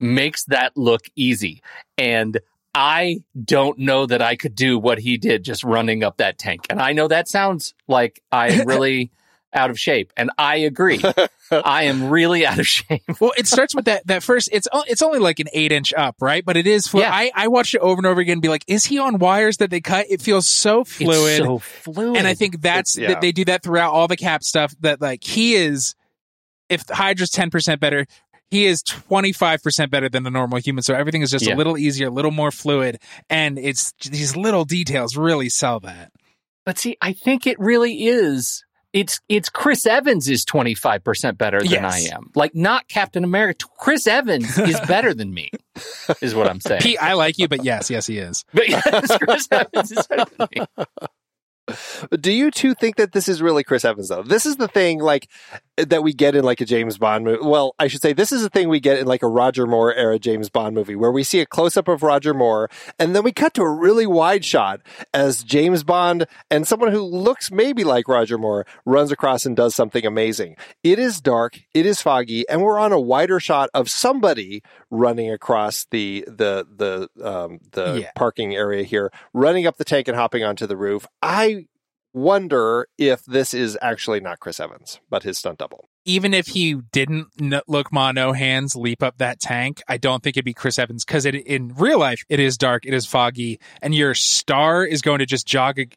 makes 0.00 0.44
that 0.44 0.76
look 0.76 1.02
easy. 1.16 1.62
And 1.98 2.38
I 2.74 3.20
don't 3.42 3.78
know 3.78 4.04
that 4.06 4.20
I 4.20 4.36
could 4.36 4.54
do 4.54 4.78
what 4.78 4.98
he 4.98 5.16
did 5.16 5.42
just 5.44 5.64
running 5.64 6.04
up 6.04 6.18
that 6.18 6.38
tank. 6.38 6.66
And 6.68 6.80
I 6.80 6.92
know 6.92 7.08
that 7.08 7.28
sounds 7.28 7.74
like 7.88 8.22
I 8.30 8.62
really 8.66 9.10
out 9.52 9.70
of 9.70 9.78
shape. 9.78 10.12
And 10.16 10.30
I 10.36 10.56
agree. 10.56 11.00
I 11.50 11.84
am 11.84 12.10
really 12.10 12.44
out 12.44 12.58
of 12.58 12.66
shape. 12.66 13.02
Well, 13.20 13.32
it 13.38 13.46
starts 13.46 13.74
with 13.74 13.84
that 13.86 14.06
that 14.08 14.22
first. 14.22 14.48
It's 14.52 14.68
it's 14.88 15.02
only 15.02 15.18
like 15.18 15.38
an 15.40 15.46
eight 15.52 15.72
inch 15.72 15.94
up, 15.94 16.16
right? 16.20 16.44
But 16.44 16.56
it 16.56 16.66
is. 16.66 16.86
Flu- 16.86 17.00
Yeah. 17.00 17.10
I 17.12 17.30
I 17.34 17.48
watched 17.48 17.74
it 17.74 17.80
over 17.80 17.98
and 17.98 18.06
over 18.06 18.20
again. 18.20 18.34
and 18.34 18.42
Be 18.42 18.48
like, 18.48 18.64
is 18.66 18.84
he 18.84 18.98
on 18.98 19.18
wires 19.18 19.58
that 19.58 19.70
they 19.70 19.80
cut? 19.80 20.06
It 20.10 20.20
feels 20.20 20.48
so 20.48 20.84
fluid. 20.84 21.38
It's 21.40 21.46
so 21.46 21.58
fluid. 21.58 22.16
and 22.16 22.26
I 22.26 22.34
think 22.34 22.60
that's 22.60 22.98
yeah. 22.98 23.08
that 23.08 23.20
they 23.20 23.32
do 23.32 23.44
that 23.46 23.62
throughout 23.62 23.92
all 23.92 24.08
the 24.08 24.16
cap 24.16 24.42
stuff. 24.42 24.74
That 24.80 25.00
like 25.00 25.22
he 25.24 25.54
is, 25.54 25.94
if 26.68 26.82
Hydra's 26.88 27.30
ten 27.30 27.48
percent 27.50 27.80
better, 27.80 28.06
he 28.50 28.66
is 28.66 28.82
twenty 28.82 29.32
five 29.32 29.62
percent 29.62 29.90
better 29.92 30.08
than 30.08 30.24
the 30.24 30.30
normal 30.30 30.58
human. 30.58 30.82
So 30.82 30.94
everything 30.94 31.22
is 31.22 31.30
just 31.30 31.46
Yeah. 31.46 31.54
a 31.54 31.56
little 31.56 31.78
easier, 31.78 32.08
a 32.08 32.10
little 32.10 32.32
more 32.32 32.50
fluid, 32.50 32.98
and 33.30 33.58
it's 33.58 33.92
these 34.04 34.36
little 34.36 34.64
details 34.64 35.16
really 35.16 35.48
sell 35.48 35.78
that. 35.80 36.10
But 36.64 36.78
see, 36.78 36.96
I 37.00 37.12
think 37.12 37.46
it 37.46 37.58
really 37.60 38.06
is. 38.06 38.64
It's 38.96 39.20
it's 39.28 39.50
Chris 39.50 39.84
Evans 39.84 40.26
is 40.26 40.42
twenty 40.46 40.74
five 40.74 41.04
percent 41.04 41.36
better 41.36 41.58
than 41.58 41.70
Yes. 41.70 42.08
I 42.10 42.14
am. 42.14 42.30
Like 42.34 42.54
not 42.54 42.88
Captain 42.88 43.24
America. 43.24 43.66
Chris 43.78 44.06
Evans 44.06 44.56
is 44.58 44.80
better 44.88 45.12
than 45.12 45.34
me. 45.34 45.50
Is 46.22 46.34
what 46.34 46.48
I'm 46.48 46.60
saying. 46.60 46.80
Pete, 46.80 46.96
I 46.98 47.12
like 47.12 47.36
you, 47.36 47.46
but 47.46 47.62
yes, 47.62 47.90
yes, 47.90 48.06
he 48.06 48.16
is. 48.16 48.46
But 48.54 48.70
yes, 48.70 49.18
Chris 49.18 49.48
Evans 49.50 49.92
is 49.92 50.06
better 50.06 50.24
than 50.38 50.48
me. 50.56 50.86
Do 52.20 52.32
you 52.32 52.50
two 52.50 52.74
think 52.74 52.96
that 52.96 53.12
this 53.12 53.28
is 53.28 53.42
really 53.42 53.64
Chris 53.64 53.84
Evans 53.84 54.08
though? 54.08 54.22
This 54.22 54.46
is 54.46 54.56
the 54.56 54.68
thing 54.68 55.00
like 55.00 55.28
that 55.76 56.02
we 56.02 56.12
get 56.12 56.34
in 56.34 56.44
like 56.44 56.60
a 56.60 56.64
James 56.64 56.96
Bond 56.96 57.24
movie. 57.24 57.38
Well, 57.42 57.74
I 57.78 57.88
should 57.88 58.00
say 58.00 58.12
this 58.12 58.32
is 58.32 58.42
the 58.42 58.48
thing 58.48 58.68
we 58.68 58.80
get 58.80 58.98
in 58.98 59.06
like 59.06 59.22
a 59.22 59.28
Roger 59.28 59.66
Moore 59.66 59.92
era 59.94 60.18
James 60.18 60.48
Bond 60.48 60.74
movie 60.74 60.96
where 60.96 61.10
we 61.12 61.22
see 61.24 61.40
a 61.40 61.46
close 61.46 61.76
up 61.76 61.88
of 61.88 62.02
Roger 62.02 62.32
Moore 62.32 62.70
and 62.98 63.14
then 63.16 63.24
we 63.24 63.32
cut 63.32 63.52
to 63.54 63.62
a 63.62 63.70
really 63.70 64.06
wide 64.06 64.44
shot 64.44 64.80
as 65.12 65.42
James 65.42 65.82
Bond 65.82 66.26
and 66.50 66.66
someone 66.66 66.92
who 66.92 67.02
looks 67.02 67.50
maybe 67.50 67.84
like 67.84 68.08
Roger 68.08 68.38
Moore 68.38 68.64
runs 68.84 69.10
across 69.12 69.44
and 69.44 69.56
does 69.56 69.74
something 69.74 70.06
amazing. 70.06 70.56
It 70.82 70.98
is 70.98 71.20
dark, 71.20 71.60
it 71.74 71.84
is 71.84 72.00
foggy, 72.00 72.48
and 72.48 72.62
we're 72.62 72.78
on 72.78 72.92
a 72.92 73.00
wider 73.00 73.40
shot 73.40 73.70
of 73.74 73.90
somebody 73.90 74.62
running 74.90 75.30
across 75.30 75.86
the 75.90 76.24
the 76.28 76.66
the 77.16 77.26
um 77.28 77.58
the 77.72 78.00
Yeah. 78.02 78.10
parking 78.14 78.54
area 78.54 78.82
here, 78.84 79.10
running 79.32 79.66
up 79.66 79.76
the 79.78 79.84
tank 79.84 80.08
and 80.08 80.16
hopping 80.16 80.44
onto 80.44 80.66
the 80.66 80.76
roof. 80.76 81.06
I 81.22 81.55
wonder 82.16 82.88
if 82.98 83.24
this 83.26 83.52
is 83.54 83.76
actually 83.82 84.20
not 84.20 84.40
Chris 84.40 84.58
Evans, 84.58 84.98
but 85.10 85.22
his 85.22 85.38
stunt 85.38 85.58
double. 85.58 85.88
even 86.06 86.32
if 86.32 86.46
he 86.48 86.74
didn't 86.92 87.26
n- 87.40 87.60
look 87.68 87.92
ma 87.92 88.10
no 88.12 88.32
hands 88.32 88.74
leap 88.74 89.02
up 89.02 89.18
that 89.18 89.38
tank, 89.38 89.82
I 89.86 89.96
don't 89.98 90.22
think 90.22 90.36
it'd 90.36 90.44
be 90.44 90.54
Chris 90.54 90.78
Evans 90.78 91.04
because 91.04 91.26
it 91.26 91.34
in 91.34 91.74
real 91.76 91.98
life 91.98 92.24
it 92.28 92.40
is 92.40 92.56
dark, 92.56 92.86
it 92.86 92.94
is 92.94 93.04
foggy, 93.06 93.60
and 93.82 93.94
your 93.94 94.14
star 94.14 94.84
is 94.84 95.02
going 95.02 95.18
to 95.18 95.26
just 95.26 95.46
jog 95.46 95.78
a- 95.78 95.88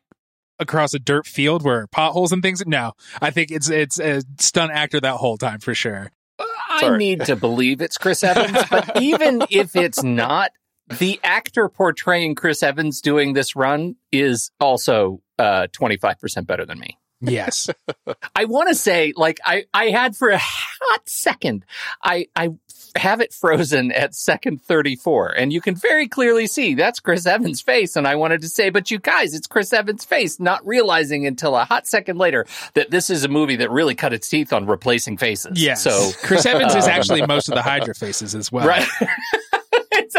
across 0.60 0.94
a 0.94 1.00
dirt 1.00 1.26
field 1.26 1.64
where 1.64 1.88
potholes 1.88 2.32
and 2.34 2.42
things. 2.44 2.62
No, 2.68 2.92
I 3.22 3.32
think 3.32 3.50
it's 3.50 3.70
it's 3.70 3.98
a 4.00 4.22
stunt 4.40 4.72
actor 4.74 5.00
that 5.00 5.16
whole 5.16 5.38
time 5.38 5.60
for 5.60 5.74
sure. 5.74 6.12
Uh, 6.38 6.44
I 6.70 6.82
Sorry. 6.82 6.98
need 6.98 7.26
to 7.26 7.36
believe 7.38 7.80
it's 7.82 7.98
Chris 7.98 8.24
Evans, 8.32 8.58
but 8.70 9.02
even 9.02 9.44
if 9.50 9.76
it's 9.76 10.04
not, 10.04 10.52
the 10.98 11.20
actor 11.24 11.70
portraying 11.70 12.36
Chris 12.36 12.64
Evans 12.64 13.02
doing 13.02 13.34
this 13.34 13.56
run 13.56 13.96
is 14.12 14.52
also 14.60 15.22
uh, 15.38 15.68
25% 15.72 16.46
better 16.46 16.66
than 16.66 16.80
me. 16.80 16.98
Yes, 17.22 17.70
I 18.36 18.46
want 18.46 18.70
to 18.70 18.76
say, 18.76 19.12
like, 19.16 19.40
I, 19.44 19.66
I 19.74 19.90
had 19.90 20.16
for 20.16 20.30
a 20.30 20.40
hot 20.40 21.10
second, 21.10 21.66
I, 22.02 22.28
I 22.34 22.52
have 22.96 23.20
it 23.20 23.34
frozen 23.34 23.92
at 23.92 24.16
second 24.16 24.62
34, 24.62 25.32
and 25.38 25.52
you 25.52 25.60
can 25.60 25.76
very 25.76 26.08
clearly 26.08 26.48
see 26.48 26.76
that's 26.76 27.02
Chris 27.02 27.26
Evans' 27.26 27.62
face. 27.62 27.98
And 27.98 28.08
I 28.08 28.16
wanted 28.16 28.42
to 28.42 28.50
say, 28.50 28.70
but 28.70 28.90
you 28.90 29.00
guys, 29.00 29.34
it's 29.34 29.48
Chris 29.48 29.74
Evans' 29.74 30.06
face, 30.06 30.40
not 30.40 30.66
realizing 30.66 31.28
until 31.28 31.58
a 31.58 31.66
hot 31.66 31.88
second 31.88 32.18
later 32.18 32.46
that 32.74 32.90
this 32.90 33.10
is 33.10 33.26
a 33.26 33.28
movie 33.28 33.58
that 33.58 33.70
really 33.70 33.96
cut 33.96 34.14
its 34.14 34.30
teeth 34.30 34.54
on 34.54 34.66
replacing 34.66 35.18
faces. 35.18 35.62
yes. 35.62 35.84
So, 35.84 36.12
Chris 36.24 36.46
Evans 36.46 36.74
is 36.74 36.88
actually 36.88 37.26
most 37.26 37.50
of 37.50 37.56
the 37.56 37.62
Hydra 37.62 37.96
faces 37.96 38.34
as 38.34 38.50
well. 38.50 38.66
Right. 38.66 38.88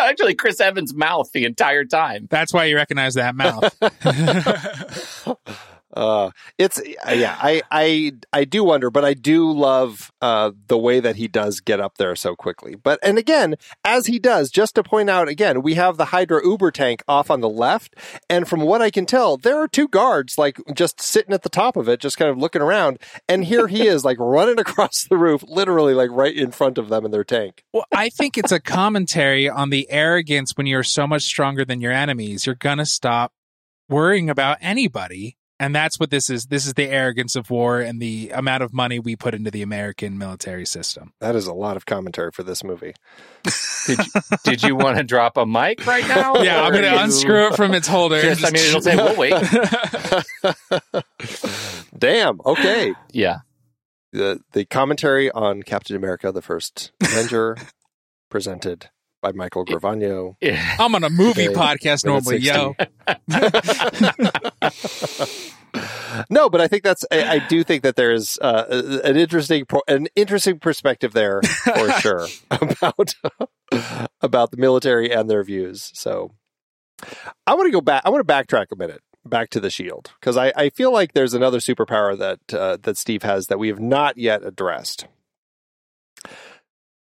it's 0.01 0.11
actually 0.11 0.35
Chris 0.35 0.61
Evans' 0.61 0.95
mouth 0.95 1.31
the 1.33 1.45
entire 1.45 1.85
time. 1.85 2.27
That's 2.31 2.53
why 2.53 2.67
you 2.67 2.77
recognize 2.77 3.15
that 3.15 3.35
mouth. 3.35 3.77
Uh, 6.01 6.31
it's 6.57 6.79
uh, 6.79 7.13
yeah, 7.13 7.37
I 7.39 7.61
I 7.71 8.13
I 8.33 8.45
do 8.45 8.65
wonder, 8.65 8.91
but 8.91 9.05
I 9.05 9.13
do 9.13 9.53
love 9.53 10.11
uh 10.23 10.53
the 10.67 10.79
way 10.79 10.99
that 10.99 11.17
he 11.17 11.29
does 11.29 11.61
get 11.61 11.79
up 11.79 11.99
there 11.99 12.17
so 12.17 12.35
quickly. 12.35 12.75
But 12.75 12.99
and 13.03 13.19
again, 13.19 13.57
as 13.85 14.07
he 14.07 14.19
does, 14.19 14.51
just 14.51 14.77
to 14.77 14.83
point 14.83 15.11
out 15.11 15.29
again, 15.29 15.61
we 15.61 15.75
have 15.75 15.99
the 15.99 16.07
Hydra 16.07 16.41
Uber 16.43 16.71
tank 16.71 17.03
off 17.07 17.31
on 17.31 17.43
the 17.43 17.51
left, 17.51 17.97
and 18.31 18.49
from 18.49 18.63
what 18.63 18.81
I 18.81 18.89
can 18.91 19.05
tell, 19.05 19.37
there 19.37 19.59
are 19.61 19.69
two 19.69 19.89
guards 19.89 20.39
like 20.39 20.59
just 20.75 21.03
sitting 21.03 21.35
at 21.35 21.43
the 21.43 21.51
top 21.51 21.77
of 21.77 21.87
it, 21.87 22.01
just 22.01 22.17
kind 22.17 22.31
of 22.31 22.39
looking 22.39 22.63
around, 22.63 22.99
and 23.29 23.45
here 23.45 23.69
he 23.69 23.87
is 23.87 24.03
like 24.03 24.19
running 24.19 24.59
across 24.59 25.05
the 25.05 25.19
roof, 25.19 25.45
literally 25.47 25.93
like 25.93 26.11
right 26.11 26.35
in 26.35 26.51
front 26.51 26.79
of 26.79 26.89
them 26.89 27.05
in 27.05 27.11
their 27.11 27.25
tank. 27.25 27.63
Well, 27.75 27.85
I 27.93 28.09
think 28.09 28.39
it's 28.39 28.53
a 28.53 28.61
commentary 28.61 29.51
on 29.51 29.69
the 29.69 29.91
arrogance 29.91 30.57
when 30.57 30.67
you're 30.67 30.83
so 30.83 31.07
much 31.07 31.25
stronger 31.25 31.67
than 31.67 31.83
your 31.83 31.93
enemies. 31.93 32.47
You're 32.47 32.57
to 32.57 32.87
stop 32.87 33.35
worrying 33.91 34.31
about 34.31 34.57
anybody. 34.63 35.37
And 35.61 35.75
that's 35.75 36.01
what 36.01 36.11
this 36.11 36.31
is. 36.31 36.47
This 36.47 36.67
is 36.67 36.73
the 36.75 36.89
arrogance 36.89 37.37
of 37.37 37.51
war 37.51 37.81
and 37.81 38.01
the 38.01 38.31
amount 38.31 38.63
of 38.63 38.73
money 38.73 38.99
we 38.99 39.15
put 39.15 39.35
into 39.35 39.51
the 39.51 39.61
American 39.61 40.17
military 40.17 40.65
system. 40.65 41.13
That 41.21 41.37
is 41.37 41.47
a 41.47 41.53
lot 41.53 41.77
of 41.77 41.85
commentary 41.85 42.31
for 42.33 42.43
this 42.43 42.65
movie. 42.65 42.95
Did 43.87 43.99
you, 43.99 44.05
did 44.45 44.63
you 44.63 44.75
want 44.75 44.97
to 44.97 45.05
drop 45.05 45.37
a 45.37 45.45
mic 45.45 45.87
right 45.87 46.07
now? 46.09 46.35
Yeah, 46.43 46.63
I'm 46.63 46.73
going 46.73 46.85
to 46.85 46.91
you- 46.93 46.99
unscrew 46.99 47.49
it 47.49 47.57
from 47.57 47.75
its 47.75 47.87
holder. 47.87 48.23
Just, 48.23 48.43
I 48.45 48.51
mean, 48.51 48.65
it'll 48.65 48.81
say, 48.81 48.97
we'll 48.97 49.17
wait. 49.17 49.35
Damn. 51.99 52.41
Okay. 52.47 52.95
Yeah. 53.13 53.39
the 54.13 54.41
the 54.53 54.65
commentary 54.65 55.31
on 55.31 55.63
Captain 55.63 55.95
America: 55.97 56.33
The 56.33 56.43
First 56.43 56.93
Avenger, 57.03 57.57
presented 58.31 58.89
by 59.21 59.33
Michael 59.33 59.65
Gravano. 59.65 60.37
Yeah. 60.41 60.77
I'm 60.79 60.95
on 60.95 61.05
a 61.05 61.11
movie 61.11 61.49
Okay. 61.49 61.57
podcast 61.59 62.05
normally, 62.05 62.39
yo. 62.39 62.75
no, 66.31 66.49
but 66.51 66.61
I 66.61 66.69
think 66.69 66.83
that's 66.83 67.05
I, 67.11 67.37
I 67.37 67.39
do 67.49 67.63
think 67.65 67.83
that 67.83 67.97
there's 67.97 68.39
uh, 68.41 69.01
an 69.05 69.17
interesting 69.17 69.65
pro- 69.67 69.83
an 69.89 70.09
interesting 70.17 70.59
perspective 70.59 71.13
there 71.13 71.43
for 71.43 71.91
sure 72.01 72.27
about 72.51 73.15
about 74.21 74.51
the 74.51 74.57
military 74.57 75.13
and 75.13 75.31
their 75.31 75.45
views. 75.45 75.91
So 75.95 76.33
I 77.47 77.55
want 77.55 77.67
to 77.67 77.73
go 77.73 77.81
back. 77.81 78.03
I 78.05 78.11
want 78.11 78.27
to 78.27 78.33
backtrack 78.33 78.67
a 78.73 78.77
minute 78.77 79.03
back 79.25 79.51
to 79.51 79.61
the 79.61 79.71
shield 79.71 80.13
because 80.21 80.37
I, 80.37 80.53
I 80.57 80.71
feel 80.71 80.93
like 80.93 81.13
there's 81.13 81.35
another 81.35 81.59
superpower 81.59 82.17
that 82.19 82.55
uh, 82.59 82.79
that 82.83 82.97
Steve 82.97 83.23
has 83.23 83.47
that 83.47 83.59
we 83.59 83.69
have 83.69 83.81
not 83.81 84.19
yet 84.19 84.45
addressed. 84.45 85.07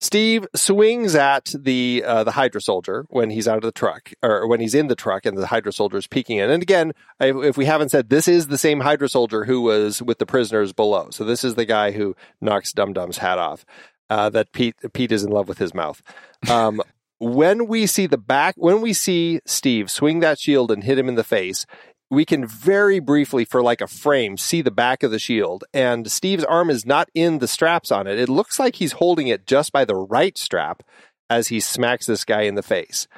Steve 0.03 0.49
swings 0.57 1.15
at 1.15 1.55
the 1.57 2.03
uh, 2.05 2.25
the 2.25 2.33
Hydra 2.33 2.61
soldier 2.61 3.07
when 3.09 3.31
he's 3.31 3.47
out 3.47 3.59
of 3.59 3.63
the 3.63 3.71
truck, 3.71 4.13
or 4.21 4.49
when 4.49 4.59
he's 4.59 4.75
in 4.75 4.89
the 4.89 4.97
truck, 4.97 5.25
and 5.25 5.39
the 5.39 5.47
Hydra 5.47 5.73
soldier 5.73 5.97
is 5.97 6.09
peeking 6.09 6.39
in. 6.39 6.51
And 6.51 6.61
again, 6.61 6.93
if, 7.21 7.57
we 7.57 7.67
haven't 7.67 7.91
said, 7.91 8.11
this 8.11 8.27
is 8.27 8.49
the 8.49 8.59
same 8.59 8.81
Hydra 8.81 9.09
soldier 9.09 9.45
who 9.45 9.61
was 9.61 10.03
with 10.03 10.19
the 10.19 10.27
prisoners 10.27 10.73
below. 10.73 11.11
So 11.11 11.23
this 11.23 11.45
is 11.45 11.55
the 11.55 11.65
guy 11.65 11.93
who 11.93 12.17
knocks 12.41 12.73
Dum 12.73 12.93
Dum's 12.93 13.19
hat 13.19 13.39
off. 13.39 13.65
Uh, 14.11 14.29
that 14.29 14.51
Pete 14.53 14.75
Pete 14.93 15.13
is 15.13 15.23
in 15.23 15.31
love 15.31 15.49
with 15.49 15.59
his 15.59 15.73
mouth. 15.73 16.03
Um, 16.51 16.83
when 17.21 17.69
we 17.69 17.87
see 17.87 18.07
the 18.07 18.19
back, 18.19 18.57
when 18.59 18.81
we 18.81 18.93
see 18.93 19.41
Steve 19.47 19.89
swing 19.89 20.19
that 20.19 20.41
shield 20.41 20.73
and 20.73 20.83
hit 20.83 20.99
him 20.99 21.09
in 21.09 21.15
the 21.15 21.23
face, 21.23 21.65
we 22.13 22.27
can 22.27 22.47
very 22.47 23.01
briefly, 23.01 23.47
for 23.47 23.63
like 23.63 23.81
a 23.81 23.87
frame, 23.87 24.37
see 24.37 24.61
the 24.61 24.71
back 24.71 25.03
of 25.03 25.11
the 25.11 25.19
shield. 25.19 25.65
And 25.73 26.13
Steve's 26.13 26.45
arm 26.45 26.69
is 26.69 26.85
not 26.85 27.09
in 27.15 27.39
the 27.39 27.49
straps 27.49 27.91
on 27.91 28.07
it. 28.07 28.19
It 28.19 28.29
looks 28.29 28.59
like 28.59 28.77
he's 28.77 28.93
holding 28.93 29.29
it 29.29 29.47
just 29.47 29.73
by 29.73 29.87
the 29.87 29.97
right 29.97 30.37
strap 30.37 30.83
as 31.31 31.49
he 31.49 31.59
smacks 31.59 32.05
this 32.05 32.27
guy 32.27 32.43
in 32.43 32.55
the 32.55 32.63
face. 32.63 33.09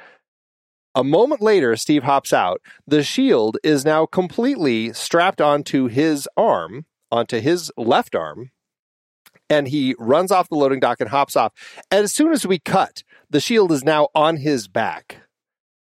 A 0.95 1.03
moment 1.03 1.41
later, 1.41 1.75
Steve 1.75 2.03
hops 2.03 2.31
out. 2.31 2.61
The 2.87 3.03
shield 3.03 3.57
is 3.65 3.83
now 3.83 4.05
completely 4.05 4.93
strapped 4.93 5.41
onto 5.41 5.87
his 5.87 6.25
arm, 6.37 6.85
onto 7.11 7.41
his 7.41 7.69
left 7.75 8.15
arm, 8.15 8.51
and 9.49 9.67
he 9.67 9.93
runs 9.99 10.31
off 10.31 10.47
the 10.47 10.55
loading 10.55 10.79
dock 10.79 11.01
and 11.01 11.09
hops 11.09 11.35
off. 11.35 11.51
And 11.91 12.05
as 12.05 12.13
soon 12.13 12.31
as 12.31 12.47
we 12.47 12.59
cut, 12.59 13.03
the 13.29 13.41
shield 13.41 13.73
is 13.73 13.83
now 13.83 14.07
on 14.15 14.37
his 14.37 14.69
back. 14.69 15.24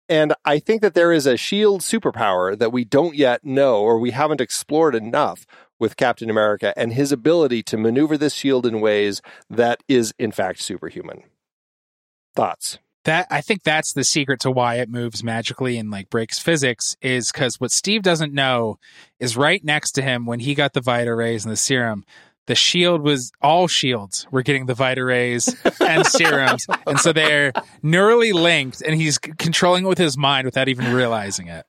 And 0.09 0.33
I 0.45 0.59
think 0.59 0.81
that 0.81 0.93
there 0.93 1.11
is 1.11 1.25
a 1.25 1.37
shield 1.37 1.81
superpower 1.81 2.57
that 2.57 2.71
we 2.71 2.85
don't 2.85 3.15
yet 3.15 3.43
know 3.43 3.81
or 3.81 3.99
we 3.99 4.11
haven't 4.11 4.41
explored 4.41 4.95
enough 4.95 5.45
with 5.79 5.97
Captain 5.97 6.29
America 6.29 6.73
and 6.77 6.93
his 6.93 7.11
ability 7.11 7.61
to 7.63 7.77
maneuver 7.77 8.17
this 8.17 8.33
shield 8.33 8.65
in 8.65 8.81
ways 8.81 9.21
that 9.49 9.83
is, 9.87 10.13
in 10.17 10.31
fact, 10.31 10.61
superhuman. 10.61 11.23
Thoughts? 12.35 12.79
that 13.07 13.25
I 13.31 13.39
think 13.39 13.63
that's 13.63 13.93
the 13.93 14.03
secret 14.03 14.41
to 14.41 14.51
why 14.51 14.75
it 14.75 14.89
moves 14.89 15.23
magically 15.23 15.77
and 15.77 15.89
like 15.89 16.09
breaks 16.09 16.39
physics 16.39 16.97
is 17.01 17.31
because 17.31 17.57
what 17.57 17.71
Steve 17.71 18.01
doesn't 18.01 18.33
know 18.33 18.79
is 19.17 19.37
right 19.37 19.63
next 19.63 19.93
to 19.93 20.01
him 20.01 20.25
when 20.25 20.41
he 20.41 20.53
got 20.53 20.73
the 20.73 20.81
Vita 20.81 21.15
rays 21.15 21.45
and 21.45 21.51
the 21.51 21.57
serum. 21.57 22.03
The 22.47 22.55
shield 22.55 23.01
was 23.01 23.31
all 23.41 23.67
shields 23.67 24.25
were 24.31 24.41
getting 24.41 24.65
the 24.65 24.73
Vita 24.73 25.03
rays 25.05 25.55
and 25.79 26.05
serums, 26.07 26.65
and 26.87 26.99
so 26.99 27.13
they're 27.13 27.51
neurally 27.83 28.33
linked, 28.33 28.81
and 28.81 28.95
he's 28.99 29.19
c- 29.23 29.33
controlling 29.37 29.85
it 29.85 29.87
with 29.87 29.97
his 29.97 30.17
mind 30.17 30.45
without 30.45 30.67
even 30.69 30.93
realizing 30.93 31.47
it. 31.47 31.65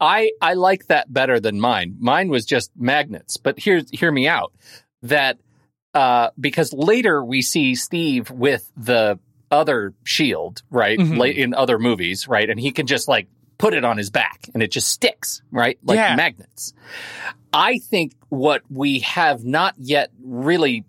I 0.00 0.32
I 0.40 0.54
like 0.54 0.86
that 0.88 1.12
better 1.12 1.38
than 1.40 1.60
mine. 1.60 1.96
Mine 2.00 2.28
was 2.28 2.44
just 2.44 2.70
magnets. 2.76 3.36
But 3.36 3.58
hear 3.58 3.82
hear 3.92 4.10
me 4.12 4.26
out. 4.28 4.52
That 5.02 5.38
uh, 5.94 6.30
because 6.38 6.72
later 6.72 7.24
we 7.24 7.40
see 7.40 7.74
Steve 7.76 8.30
with 8.30 8.70
the 8.76 9.18
other 9.50 9.94
shield, 10.02 10.62
right? 10.70 10.98
Mhm. 10.98 11.18
Late 11.18 11.36
in 11.36 11.54
other 11.54 11.78
movies, 11.78 12.26
right? 12.26 12.50
And 12.50 12.58
he 12.58 12.72
can 12.72 12.86
just 12.88 13.06
like 13.06 13.28
put 13.58 13.74
it 13.74 13.84
on 13.84 13.96
his 13.96 14.10
back 14.10 14.48
and 14.54 14.62
it 14.62 14.70
just 14.70 14.88
sticks, 14.88 15.42
right? 15.50 15.78
Like 15.84 15.96
Yeah. 15.96 16.16
magnets. 16.16 16.72
I 17.52 17.78
think 17.78 18.12
what 18.28 18.62
we 18.70 19.00
have 19.00 19.44
not 19.44 19.74
yet 19.78 20.10
really 20.22 20.84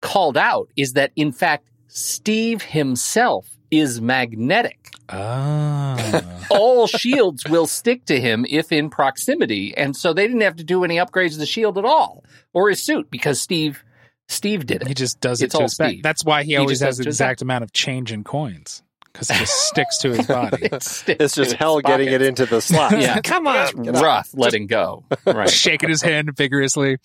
called 0.00 0.36
out 0.36 0.70
is 0.76 0.94
that 0.94 1.12
in 1.16 1.32
fact 1.32 1.68
Steve 1.88 2.62
himself 2.62 3.48
is 3.70 4.00
magnetic. 4.00 4.90
Oh. 5.10 6.22
All 6.50 6.86
shields 6.86 7.44
will 7.48 7.66
stick 7.66 8.04
to 8.06 8.20
him 8.20 8.46
if 8.48 8.72
in 8.72 8.90
proximity, 8.90 9.74
and 9.76 9.96
so 9.96 10.12
they 10.12 10.26
didn't 10.26 10.42
have 10.42 10.56
to 10.56 10.64
do 10.64 10.84
any 10.84 10.96
upgrades 10.96 11.32
to 11.32 11.38
the 11.38 11.46
shield 11.46 11.78
at 11.78 11.84
all 11.84 12.24
or 12.52 12.68
his 12.70 12.82
suit 12.82 13.10
because 13.10 13.40
Steve 13.40 13.82
Steve 14.28 14.66
did 14.66 14.82
it. 14.82 14.88
he 14.88 14.94
just 14.94 15.20
does 15.20 15.40
it 15.40 15.46
It's 15.46 15.52
to 15.54 15.58
all 15.58 15.64
his 15.64 15.74
back. 15.76 15.96
That's 16.02 16.24
why 16.24 16.42
he, 16.42 16.50
He 16.52 16.56
always 16.56 16.80
has 16.80 16.98
the 16.98 17.04
exact 17.04 17.40
amount 17.42 17.64
of 17.64 17.72
change 17.72 18.12
in 18.12 18.24
coins 18.24 18.82
because 19.12 19.30
it 19.30 19.34
just 19.34 19.66
sticks 19.68 19.98
to 19.98 20.10
his 20.12 20.26
body. 20.26 20.68
It's 20.72 21.04
It's 21.08 21.34
just 21.34 21.54
hell 21.54 21.80
getting 21.80 22.08
it 22.08 22.22
into 22.22 22.46
the 22.46 22.60
slot. 22.60 22.98
Yeah. 23.00 23.20
Come 23.24 23.46
on. 23.46 23.82
get 23.82 23.96
out. 23.96 24.02
rough 24.02 24.30
letting 24.34 24.66
go. 24.66 25.04
Right. 25.26 25.50
Shaking 25.50 25.88
his 25.88 26.02
hand 26.02 26.36
vigorously. 26.36 26.98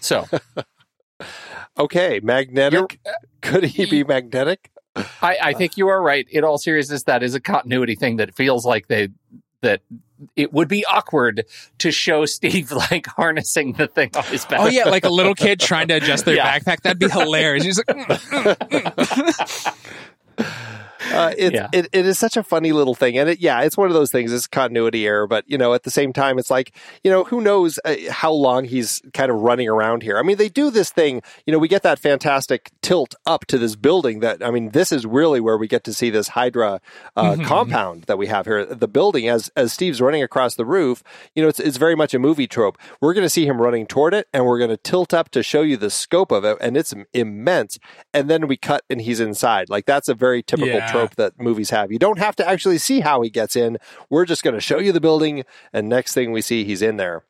So 0.00 0.26
Okay, 1.78 2.20
magnetic. 2.22 3.00
Could 3.42 3.64
he 3.64 3.84
be 3.86 4.02
magnetic? 4.04 4.70
I, 5.20 5.36
I 5.42 5.52
think 5.52 5.76
you 5.76 5.88
are 5.88 6.00
right. 6.02 6.26
In 6.30 6.42
all 6.42 6.56
seriousness, 6.56 7.02
that 7.04 7.22
is 7.22 7.34
a 7.34 7.40
continuity 7.40 7.94
thing 7.96 8.16
that 8.16 8.34
feels 8.34 8.64
like 8.64 8.88
they 8.88 9.08
that 9.60 9.82
it 10.36 10.52
would 10.54 10.68
be 10.68 10.86
awkward 10.86 11.44
to 11.78 11.90
show 11.90 12.24
Steve 12.24 12.72
like 12.72 13.06
harnessing 13.06 13.74
the 13.74 13.86
thing 13.88 14.10
on 14.16 14.24
his 14.24 14.46
back. 14.46 14.60
Oh 14.60 14.66
yeah, 14.68 14.84
like 14.84 15.04
a 15.04 15.10
little 15.10 15.34
kid 15.34 15.60
trying 15.60 15.88
to 15.88 15.94
adjust 15.94 16.24
their 16.24 16.36
Yeah. 16.36 16.58
backpack. 16.58 16.80
That'd 16.82 16.98
be 16.98 17.10
hilarious. 17.10 17.64
He's 17.64 17.76
like, 17.78 17.86
"Mm, 17.88 18.06
mm, 18.06 19.74
mm." 20.38 20.75
Uh, 21.12 21.32
it's, 21.36 21.54
Yeah. 21.54 21.68
it, 21.72 21.88
it 21.92 22.06
is 22.06 22.18
such 22.18 22.36
a 22.36 22.42
funny 22.42 22.72
little 22.72 22.94
thing. 22.94 23.16
And 23.18 23.28
it, 23.30 23.40
yeah, 23.40 23.60
it's 23.62 23.76
one 23.76 23.88
of 23.88 23.94
those 23.94 24.10
things. 24.10 24.32
It's 24.32 24.46
continuity 24.46 25.06
error, 25.06 25.26
but 25.26 25.44
you 25.48 25.56
know, 25.58 25.74
at 25.74 25.82
the 25.84 25.90
same 25.90 26.12
time, 26.12 26.38
it's 26.38 26.50
like, 26.50 26.72
you 27.04 27.10
know, 27.10 27.24
who 27.24 27.40
knows 27.40 27.78
uh, 27.84 27.94
how 28.10 28.32
long 28.32 28.64
he's 28.64 29.02
kind 29.14 29.30
of 29.30 29.38
running 29.40 29.68
around 29.68 30.02
here. 30.02 30.18
I 30.18 30.22
mean, 30.22 30.36
they 30.36 30.48
do 30.48 30.70
this 30.70 30.90
thing, 30.90 31.22
you 31.46 31.52
know, 31.52 31.58
we 31.58 31.68
get 31.68 31.82
that 31.82 31.98
fantastic 31.98 32.70
tilt 32.82 33.14
up 33.26 33.46
to 33.46 33.58
this 33.58 33.76
building 33.76 34.20
that, 34.20 34.44
I 34.44 34.50
mean, 34.50 34.70
this 34.70 34.92
is 34.92 35.06
really 35.06 35.40
where 35.40 35.56
we 35.56 35.68
get 35.68 35.84
to 35.84 35.94
see 35.94 36.10
this 36.10 36.28
Hydra 36.28 36.80
uh, 37.16 37.32
Mhm. 37.34 37.44
compound 37.44 38.04
that 38.04 38.18
we 38.18 38.26
have 38.26 38.46
here. 38.46 38.64
The 38.64 38.88
building 38.88 39.28
as, 39.28 39.50
as 39.56 39.72
Steve's 39.72 40.00
running 40.00 40.22
across 40.22 40.54
the 40.54 40.64
roof, 40.64 41.02
you 41.34 41.42
know, 41.42 41.48
it's, 41.48 41.60
it's 41.60 41.76
very 41.76 41.94
much 41.94 42.14
a 42.14 42.18
movie 42.18 42.46
trope. 42.46 42.78
We're 43.00 43.14
going 43.14 43.24
to 43.24 43.30
see 43.30 43.46
him 43.46 43.60
running 43.60 43.86
toward 43.86 44.14
it 44.14 44.28
and 44.32 44.44
we're 44.46 44.58
going 44.58 44.70
to 44.70 44.76
tilt 44.76 45.14
up 45.14 45.30
to 45.30 45.42
show 45.42 45.62
you 45.62 45.76
the 45.76 45.90
scope 45.90 46.30
of 46.32 46.44
it. 46.44 46.56
And 46.60 46.76
it's 46.76 46.94
immense. 47.12 47.78
And 48.14 48.28
then 48.30 48.46
we 48.48 48.56
cut 48.56 48.82
and 48.90 49.00
he's 49.00 49.20
inside. 49.20 49.68
Like 49.68 49.86
that's 49.86 50.08
a 50.08 50.14
very 50.14 50.42
typical 50.42 50.74
Yeah. 50.74 50.90
Trope 50.98 51.16
that 51.16 51.40
movies 51.40 51.70
have. 51.70 51.92
You 51.92 51.98
don't 51.98 52.18
have 52.18 52.36
to 52.36 52.48
actually 52.48 52.78
see 52.78 53.00
how 53.00 53.20
he 53.22 53.30
gets 53.30 53.56
in. 53.56 53.78
We're 54.10 54.24
just 54.26 54.42
going 54.42 54.54
to 54.54 54.60
show 54.60 54.78
you 54.78 54.92
the 54.92 55.00
building, 55.00 55.44
and 55.72 55.88
next 55.88 56.14
thing 56.14 56.32
we 56.32 56.40
see, 56.42 56.64
he's 56.64 56.82
in 56.82 56.96
there. 56.96 57.24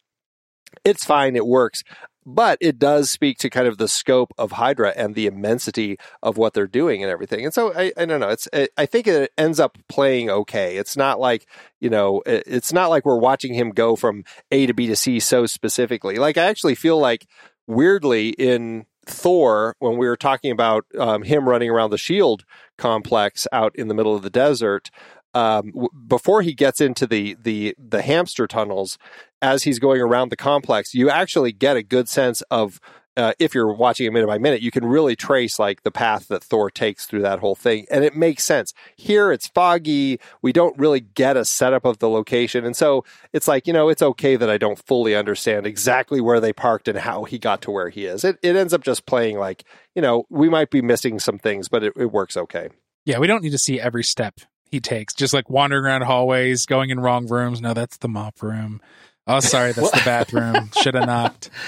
It's 0.84 1.04
fine, 1.04 1.36
it 1.36 1.46
works, 1.46 1.82
but 2.26 2.58
it 2.60 2.78
does 2.78 3.10
speak 3.10 3.38
to 3.38 3.48
kind 3.50 3.66
of 3.66 3.78
the 3.78 3.88
scope 3.88 4.32
of 4.36 4.52
Hydra 4.52 4.92
and 4.96 5.14
the 5.14 5.26
immensity 5.26 5.96
of 6.22 6.36
what 6.36 6.54
they're 6.54 6.66
doing 6.66 7.02
and 7.02 7.10
everything. 7.10 7.44
And 7.44 7.54
so 7.54 7.72
I, 7.74 7.92
I 7.96 8.04
don't 8.04 8.20
know. 8.20 8.28
It's 8.28 8.48
I 8.52 8.68
I 8.76 8.84
think 8.86 9.06
it 9.06 9.32
ends 9.38 9.58
up 9.60 9.78
playing 9.88 10.28
okay. 10.28 10.76
It's 10.76 10.96
not 10.96 11.18
like 11.20 11.46
you 11.80 11.88
know, 11.88 12.22
it- 12.26 12.42
it's 12.46 12.72
not 12.72 12.90
like 12.90 13.04
we're 13.06 13.16
watching 13.18 13.54
him 13.54 13.70
go 13.70 13.94
from 13.96 14.24
A 14.50 14.66
to 14.66 14.74
B 14.74 14.86
to 14.88 14.96
C 14.96 15.20
so 15.20 15.46
specifically. 15.46 16.16
Like 16.16 16.36
I 16.36 16.44
actually 16.46 16.74
feel 16.74 16.98
like 16.98 17.26
weirdly 17.66 18.30
in 18.30 18.86
Thor 19.06 19.74
when 19.78 19.96
we 19.96 20.06
were 20.06 20.16
talking 20.16 20.50
about 20.50 20.84
um, 20.98 21.22
him 21.22 21.48
running 21.48 21.70
around 21.70 21.90
the 21.90 21.98
Shield 21.98 22.44
complex 22.76 23.46
out 23.52 23.74
in 23.76 23.88
the 23.88 23.94
middle 23.94 24.14
of 24.14 24.22
the 24.22 24.30
desert. 24.30 24.90
Um, 25.34 25.70
w- 25.72 25.88
before 26.06 26.42
he 26.42 26.54
gets 26.54 26.80
into 26.80 27.06
the, 27.06 27.36
the 27.40 27.74
the 27.78 28.02
hamster 28.02 28.46
tunnels, 28.46 28.98
as 29.42 29.64
he's 29.64 29.78
going 29.78 30.00
around 30.00 30.30
the 30.30 30.36
complex, 30.36 30.94
you 30.94 31.10
actually 31.10 31.52
get 31.52 31.76
a 31.76 31.82
good 31.82 32.08
sense 32.08 32.42
of 32.50 32.80
uh, 33.16 33.32
if 33.38 33.54
you're 33.54 33.72
watching 33.72 34.06
it 34.06 34.12
minute 34.12 34.26
by 34.26 34.38
minute, 34.38 34.60
you 34.60 34.70
can 34.70 34.84
really 34.84 35.16
trace 35.16 35.58
like 35.58 35.82
the 35.82 35.90
path 35.90 36.28
that 36.28 36.44
Thor 36.44 36.70
takes 36.70 37.06
through 37.06 37.22
that 37.22 37.38
whole 37.38 37.54
thing, 37.54 37.86
and 37.90 38.04
it 38.04 38.14
makes 38.14 38.44
sense. 38.44 38.74
Here, 38.94 39.32
it's 39.32 39.48
foggy. 39.48 40.20
We 40.42 40.52
don't 40.52 40.78
really 40.78 41.00
get 41.00 41.36
a 41.36 41.44
setup 41.44 41.84
of 41.84 41.98
the 41.98 42.08
location, 42.08 42.64
and 42.64 42.76
so 42.76 43.04
it's 43.32 43.48
like 43.48 43.66
you 43.66 43.72
know, 43.72 43.88
it's 43.88 44.02
okay 44.02 44.36
that 44.36 44.50
I 44.50 44.58
don't 44.58 44.78
fully 44.78 45.14
understand 45.14 45.66
exactly 45.66 46.20
where 46.20 46.40
they 46.40 46.52
parked 46.52 46.88
and 46.88 46.98
how 46.98 47.24
he 47.24 47.38
got 47.38 47.62
to 47.62 47.70
where 47.70 47.88
he 47.88 48.04
is. 48.04 48.24
It 48.24 48.38
it 48.42 48.56
ends 48.56 48.74
up 48.74 48.82
just 48.82 49.06
playing 49.06 49.38
like 49.38 49.64
you 49.94 50.02
know, 50.02 50.26
we 50.28 50.48
might 50.48 50.70
be 50.70 50.82
missing 50.82 51.18
some 51.18 51.38
things, 51.38 51.68
but 51.68 51.82
it, 51.82 51.94
it 51.96 52.12
works 52.12 52.36
okay. 52.36 52.68
Yeah, 53.06 53.18
we 53.18 53.26
don't 53.26 53.42
need 53.42 53.50
to 53.50 53.58
see 53.58 53.80
every 53.80 54.04
step 54.04 54.40
he 54.70 54.80
takes. 54.80 55.14
Just 55.14 55.32
like 55.32 55.48
wandering 55.48 55.84
around 55.84 56.02
hallways, 56.02 56.66
going 56.66 56.90
in 56.90 57.00
wrong 57.00 57.26
rooms. 57.26 57.60
No, 57.60 57.72
that's 57.72 57.96
the 57.96 58.08
mop 58.08 58.42
room. 58.42 58.80
Oh, 59.26 59.40
sorry, 59.40 59.72
that's 59.72 59.90
the 59.90 60.02
bathroom. 60.04 60.70
Should 60.82 60.94
have 60.94 61.06
knocked. 61.06 61.50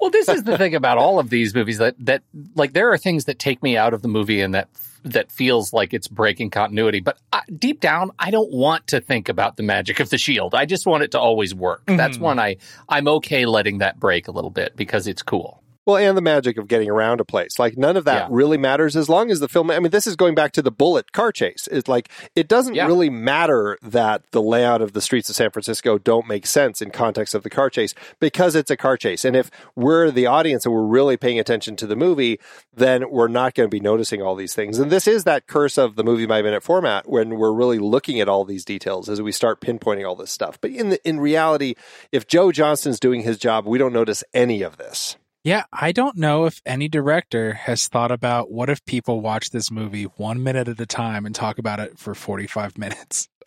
Well, 0.00 0.10
this 0.10 0.28
is 0.28 0.44
the 0.44 0.56
thing 0.56 0.74
about 0.74 0.96
all 0.98 1.18
of 1.18 1.28
these 1.30 1.54
movies 1.54 1.78
that 1.78 1.94
that 2.00 2.22
like 2.54 2.72
there 2.72 2.90
are 2.92 2.98
things 2.98 3.26
that 3.26 3.38
take 3.38 3.62
me 3.62 3.76
out 3.76 3.92
of 3.94 4.02
the 4.02 4.08
movie 4.08 4.40
and 4.40 4.54
that 4.54 4.68
that 5.02 5.30
feels 5.32 5.72
like 5.72 5.94
it's 5.94 6.08
breaking 6.08 6.50
continuity. 6.50 7.00
But 7.00 7.18
I, 7.32 7.40
deep 7.58 7.80
down, 7.80 8.10
I 8.18 8.30
don't 8.30 8.52
want 8.52 8.86
to 8.88 9.00
think 9.00 9.28
about 9.30 9.56
the 9.56 9.62
magic 9.62 9.98
of 9.98 10.10
the 10.10 10.18
shield. 10.18 10.54
I 10.54 10.66
just 10.66 10.86
want 10.86 11.02
it 11.02 11.10
to 11.12 11.18
always 11.20 11.54
work. 11.54 11.82
That's 11.86 12.18
Mhm. 12.18 12.20
when 12.22 12.38
I 12.38 12.56
I'm 12.88 13.08
okay 13.08 13.46
letting 13.46 13.78
that 13.78 13.98
break 13.98 14.28
a 14.28 14.30
little 14.30 14.50
bit 14.50 14.76
because 14.76 15.06
it's 15.06 15.22
cool. 15.22 15.62
Well, 15.86 15.96
and 15.96 16.16
the 16.16 16.20
magic 16.22 16.58
of 16.58 16.68
getting 16.68 16.90
around 16.90 17.20
a 17.20 17.24
place. 17.24 17.58
Like 17.58 17.76
none 17.78 17.96
of 17.96 18.04
that 18.04 18.22
Yeah. 18.22 18.28
really 18.30 18.58
matters 18.58 18.96
as 18.96 19.08
long 19.08 19.30
as 19.30 19.40
the 19.40 19.48
film. 19.48 19.70
I 19.70 19.78
mean, 19.80 19.90
this 19.90 20.06
is 20.06 20.14
going 20.14 20.34
back 20.34 20.52
to 20.52 20.62
the 20.62 20.70
Bullitt 20.70 21.12
car 21.12 21.32
chase. 21.32 21.68
It's 21.72 21.88
like 21.88 22.10
it 22.36 22.48
doesn't 22.48 22.74
Yeah. 22.74 22.86
really 22.86 23.08
matter 23.10 23.78
that 23.82 24.22
the 24.32 24.42
layout 24.42 24.82
of 24.82 24.92
the 24.92 25.00
streets 25.00 25.30
of 25.30 25.36
San 25.36 25.50
Francisco 25.50 25.96
don't 25.98 26.28
make 26.28 26.46
sense 26.46 26.80
in 26.82 26.90
context 26.90 27.34
of 27.34 27.42
the 27.42 27.50
car 27.50 27.70
chase 27.70 27.94
because 28.20 28.54
it's 28.54 28.70
a 28.70 28.76
car 28.76 28.96
chase. 28.96 29.24
And 29.24 29.34
if 29.34 29.50
we're 29.74 30.10
the 30.10 30.26
audience 30.26 30.66
and 30.66 30.74
we're 30.74 30.82
really 30.82 31.16
paying 31.16 31.38
attention 31.40 31.76
to 31.76 31.86
the 31.86 31.96
movie, 31.96 32.38
then 32.74 33.10
we're 33.10 33.28
not 33.28 33.54
going 33.54 33.66
to 33.68 33.70
be 33.74 33.80
noticing 33.80 34.20
all 34.22 34.34
these 34.34 34.54
things. 34.54 34.78
And 34.78 34.90
this 34.92 35.08
is 35.08 35.24
that 35.24 35.46
curse 35.46 35.78
of 35.78 35.96
the 35.96 36.04
movie 36.04 36.26
by 36.26 36.42
minute 36.42 36.62
format 36.62 37.08
when 37.08 37.36
we're 37.36 37.52
really 37.52 37.78
looking 37.78 38.20
at 38.20 38.28
all 38.28 38.44
these 38.44 38.64
details 38.64 39.08
as 39.08 39.22
we 39.22 39.32
start 39.32 39.60
pinpointing 39.60 40.06
all 40.06 40.14
this 40.16 40.30
stuff. 40.30 40.58
But 40.60 40.70
in 40.72 40.90
the, 40.90 41.08
in 41.08 41.20
reality, 41.20 41.74
if 42.12 42.26
Joe 42.26 42.52
Johnston's 42.52 43.00
doing 43.00 43.22
his 43.22 43.38
job, 43.38 43.66
we 43.66 43.78
don't 43.78 43.92
notice 43.94 44.22
any 44.34 44.62
of 44.62 44.76
this. 44.76 45.16
Yeah, 45.42 45.64
I 45.72 45.92
don't 45.92 46.18
know 46.18 46.44
if 46.44 46.60
any 46.66 46.86
director 46.86 47.54
has 47.54 47.88
thought 47.88 48.10
about 48.12 48.50
what 48.50 48.68
if 48.68 48.84
people 48.84 49.22
watch 49.22 49.50
this 49.50 49.70
movie 49.70 50.04
one 50.04 50.42
minute 50.42 50.68
at 50.68 50.78
a 50.78 50.84
time 50.86 51.24
and 51.24 51.34
talk 51.34 51.58
about 51.58 51.80
it 51.80 51.98
for 51.98 52.14
45 52.14 52.76
minutes. 52.76 53.26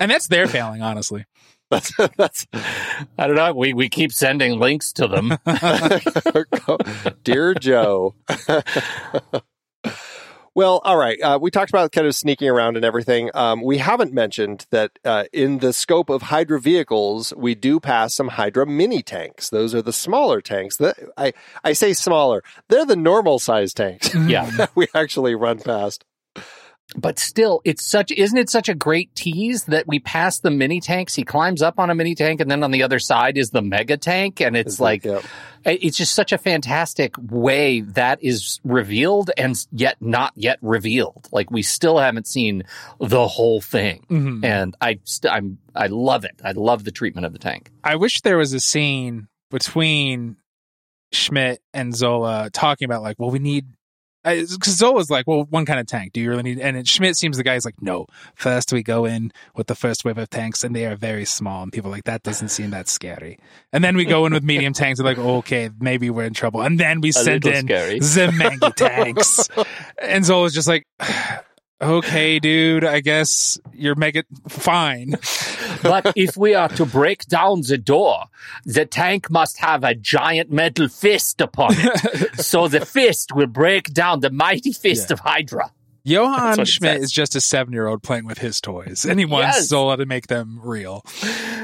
and 0.00 0.10
that's 0.10 0.26
their 0.26 0.48
failing, 0.48 0.82
honestly. 0.82 1.24
That's 1.70 1.92
that's 2.16 2.46
I 3.16 3.26
don't 3.26 3.36
know. 3.36 3.54
We 3.54 3.74
we 3.74 3.88
keep 3.88 4.12
sending 4.12 4.58
links 4.58 4.92
to 4.94 5.06
them. 5.06 5.38
Dear 7.24 7.54
Joe. 7.54 8.14
Well, 10.54 10.80
all 10.84 10.96
right. 10.96 11.20
Uh, 11.20 11.38
we 11.40 11.50
talked 11.50 11.70
about 11.70 11.90
kind 11.92 12.06
of 12.06 12.14
sneaking 12.14 12.48
around 12.48 12.76
and 12.76 12.84
everything. 12.84 13.30
Um, 13.34 13.62
we 13.62 13.78
haven't 13.78 14.12
mentioned 14.12 14.66
that 14.70 14.98
uh, 15.04 15.24
in 15.32 15.58
the 15.58 15.72
scope 15.72 16.10
of 16.10 16.22
Hydra 16.22 16.60
vehicles, 16.60 17.32
we 17.36 17.54
do 17.54 17.80
pass 17.80 18.14
some 18.14 18.28
Hydra 18.28 18.66
mini 18.66 19.02
tanks. 19.02 19.50
Those 19.50 19.74
are 19.74 19.82
the 19.82 19.92
smaller 19.92 20.40
tanks. 20.40 20.76
That 20.76 20.96
I 21.16 21.32
I 21.64 21.72
say 21.72 21.92
smaller. 21.92 22.42
They're 22.68 22.86
the 22.86 22.96
normal 22.96 23.38
size 23.38 23.74
tanks. 23.74 24.14
yeah. 24.14 24.48
that 24.56 24.70
we 24.76 24.86
actually 24.94 25.34
run 25.34 25.58
past. 25.58 26.04
But 26.96 27.18
still, 27.18 27.60
it's 27.64 27.84
such 27.84 28.12
isn't 28.12 28.36
it 28.36 28.50
such 28.50 28.68
a 28.68 28.74
great 28.74 29.14
tease 29.14 29.64
that 29.64 29.86
we 29.88 29.98
pass 29.98 30.38
the 30.38 30.50
mini 30.50 30.80
tanks? 30.80 31.14
He 31.14 31.24
climbs 31.24 31.62
up 31.62 31.78
on 31.78 31.90
a 31.90 31.94
mini 31.94 32.14
tank, 32.14 32.40
and 32.40 32.50
then 32.50 32.62
on 32.62 32.70
the 32.70 32.82
other 32.82 32.98
side 32.98 33.38
is 33.38 33.50
the 33.50 33.62
mega 33.62 33.96
tank, 33.96 34.40
and 34.40 34.56
it's 34.56 34.78
like 34.78 35.04
yeah. 35.04 35.20
It's 35.64 35.96
just 35.96 36.14
such 36.14 36.32
a 36.32 36.38
fantastic 36.38 37.14
way 37.18 37.80
that 37.80 38.22
is 38.22 38.60
revealed 38.64 39.30
and 39.36 39.56
yet 39.72 39.96
not 40.00 40.32
yet 40.36 40.58
revealed. 40.62 41.28
Like 41.32 41.50
we 41.50 41.62
still 41.62 41.98
haven't 41.98 42.26
seen 42.26 42.64
the 43.00 43.26
whole 43.26 43.60
thing, 43.60 44.04
Mhm. 44.10 44.44
and 44.44 44.76
I 44.80 45.00
st- 45.04 45.32
I'm 45.32 45.58
I 45.74 45.86
love 45.88 46.24
it. 46.24 46.40
I 46.44 46.52
love 46.52 46.84
the 46.84 46.92
treatment 46.92 47.26
of 47.26 47.32
the 47.32 47.38
tank. 47.38 47.70
I 47.82 47.96
wish 47.96 48.20
there 48.20 48.36
was 48.38 48.52
a 48.52 48.60
scene 48.60 49.28
between 49.50 50.36
Schmidt 51.12 51.60
and 51.72 51.94
Zola 51.94 52.50
talking 52.52 52.86
about 52.86 53.02
like, 53.02 53.18
well, 53.18 53.30
we 53.30 53.38
need. 53.38 53.66
Because 54.24 54.76
Zola's 54.76 55.10
like, 55.10 55.26
well, 55.26 55.44
one 55.50 55.66
kind 55.66 55.78
of 55.78 55.86
tank. 55.86 56.12
Do 56.12 56.20
you 56.20 56.30
really 56.30 56.42
need? 56.42 56.58
And 56.58 56.88
Schmidt 56.88 57.16
seems 57.16 57.36
the 57.36 57.42
guy's 57.42 57.64
like, 57.64 57.80
no. 57.80 58.06
First, 58.34 58.72
we 58.72 58.82
go 58.82 59.04
in 59.04 59.32
with 59.54 59.66
the 59.66 59.74
first 59.74 60.04
wave 60.04 60.18
of 60.18 60.30
tanks, 60.30 60.64
and 60.64 60.74
they 60.74 60.86
are 60.86 60.96
very 60.96 61.24
small. 61.24 61.62
And 61.62 61.72
people 61.72 61.90
are 61.90 61.92
like 61.92 62.04
that 62.04 62.22
doesn't 62.22 62.48
seem 62.48 62.70
that 62.70 62.88
scary. 62.88 63.38
And 63.72 63.84
then 63.84 63.96
we 63.96 64.04
go 64.04 64.26
in 64.26 64.32
with 64.32 64.42
medium 64.42 64.72
tanks. 64.72 64.98
They're 64.98 65.06
like, 65.06 65.18
okay, 65.18 65.70
maybe 65.78 66.10
we're 66.10 66.24
in 66.24 66.34
trouble. 66.34 66.62
And 66.62 66.80
then 66.80 67.00
we 67.00 67.12
send 67.12 67.44
in 67.46 67.66
scary. 67.66 67.98
the 67.98 68.32
mega 68.32 68.70
tanks. 68.70 69.48
and 70.02 70.24
Zola's 70.24 70.54
just 70.54 70.68
like, 70.68 70.86
Okay, 71.82 72.38
dude. 72.38 72.84
I 72.84 73.00
guess 73.00 73.58
you're 73.72 73.94
making 73.96 74.24
fine. 74.48 75.14
But 75.82 76.12
if 76.16 76.34
we 76.36 76.54
are 76.54 76.68
to 76.70 76.86
break 76.86 77.26
down 77.26 77.60
the 77.62 77.76
door, 77.76 78.24
the 78.64 78.86
tank 78.86 79.30
must 79.30 79.58
have 79.58 79.84
a 79.84 79.94
giant 79.94 80.50
metal 80.50 80.88
fist 80.88 81.42
upon 81.42 81.72
it. 81.76 82.40
so 82.40 82.68
the 82.68 82.86
fist 82.86 83.34
will 83.34 83.48
break 83.48 83.92
down 83.92 84.20
the 84.20 84.30
mighty 84.30 84.72
fist 84.72 85.10
Yeah. 85.10 85.14
of 85.14 85.20
Hydra. 85.20 85.72
Johann 86.04 86.64
Schmidt 86.64 86.96
says. 86.96 87.02
is 87.04 87.10
just 87.12 87.34
a 87.36 87.40
seven 87.40 87.72
year 87.74 87.86
old 87.86 88.02
playing 88.02 88.24
with 88.24 88.38
his 88.38 88.60
toys, 88.62 89.04
and 89.04 89.18
he 89.18 89.26
wants 89.26 89.56
Yes. 89.56 89.66
Zola 89.68 89.96
to 89.98 90.06
make 90.06 90.28
them 90.28 90.58
real. 90.62 91.04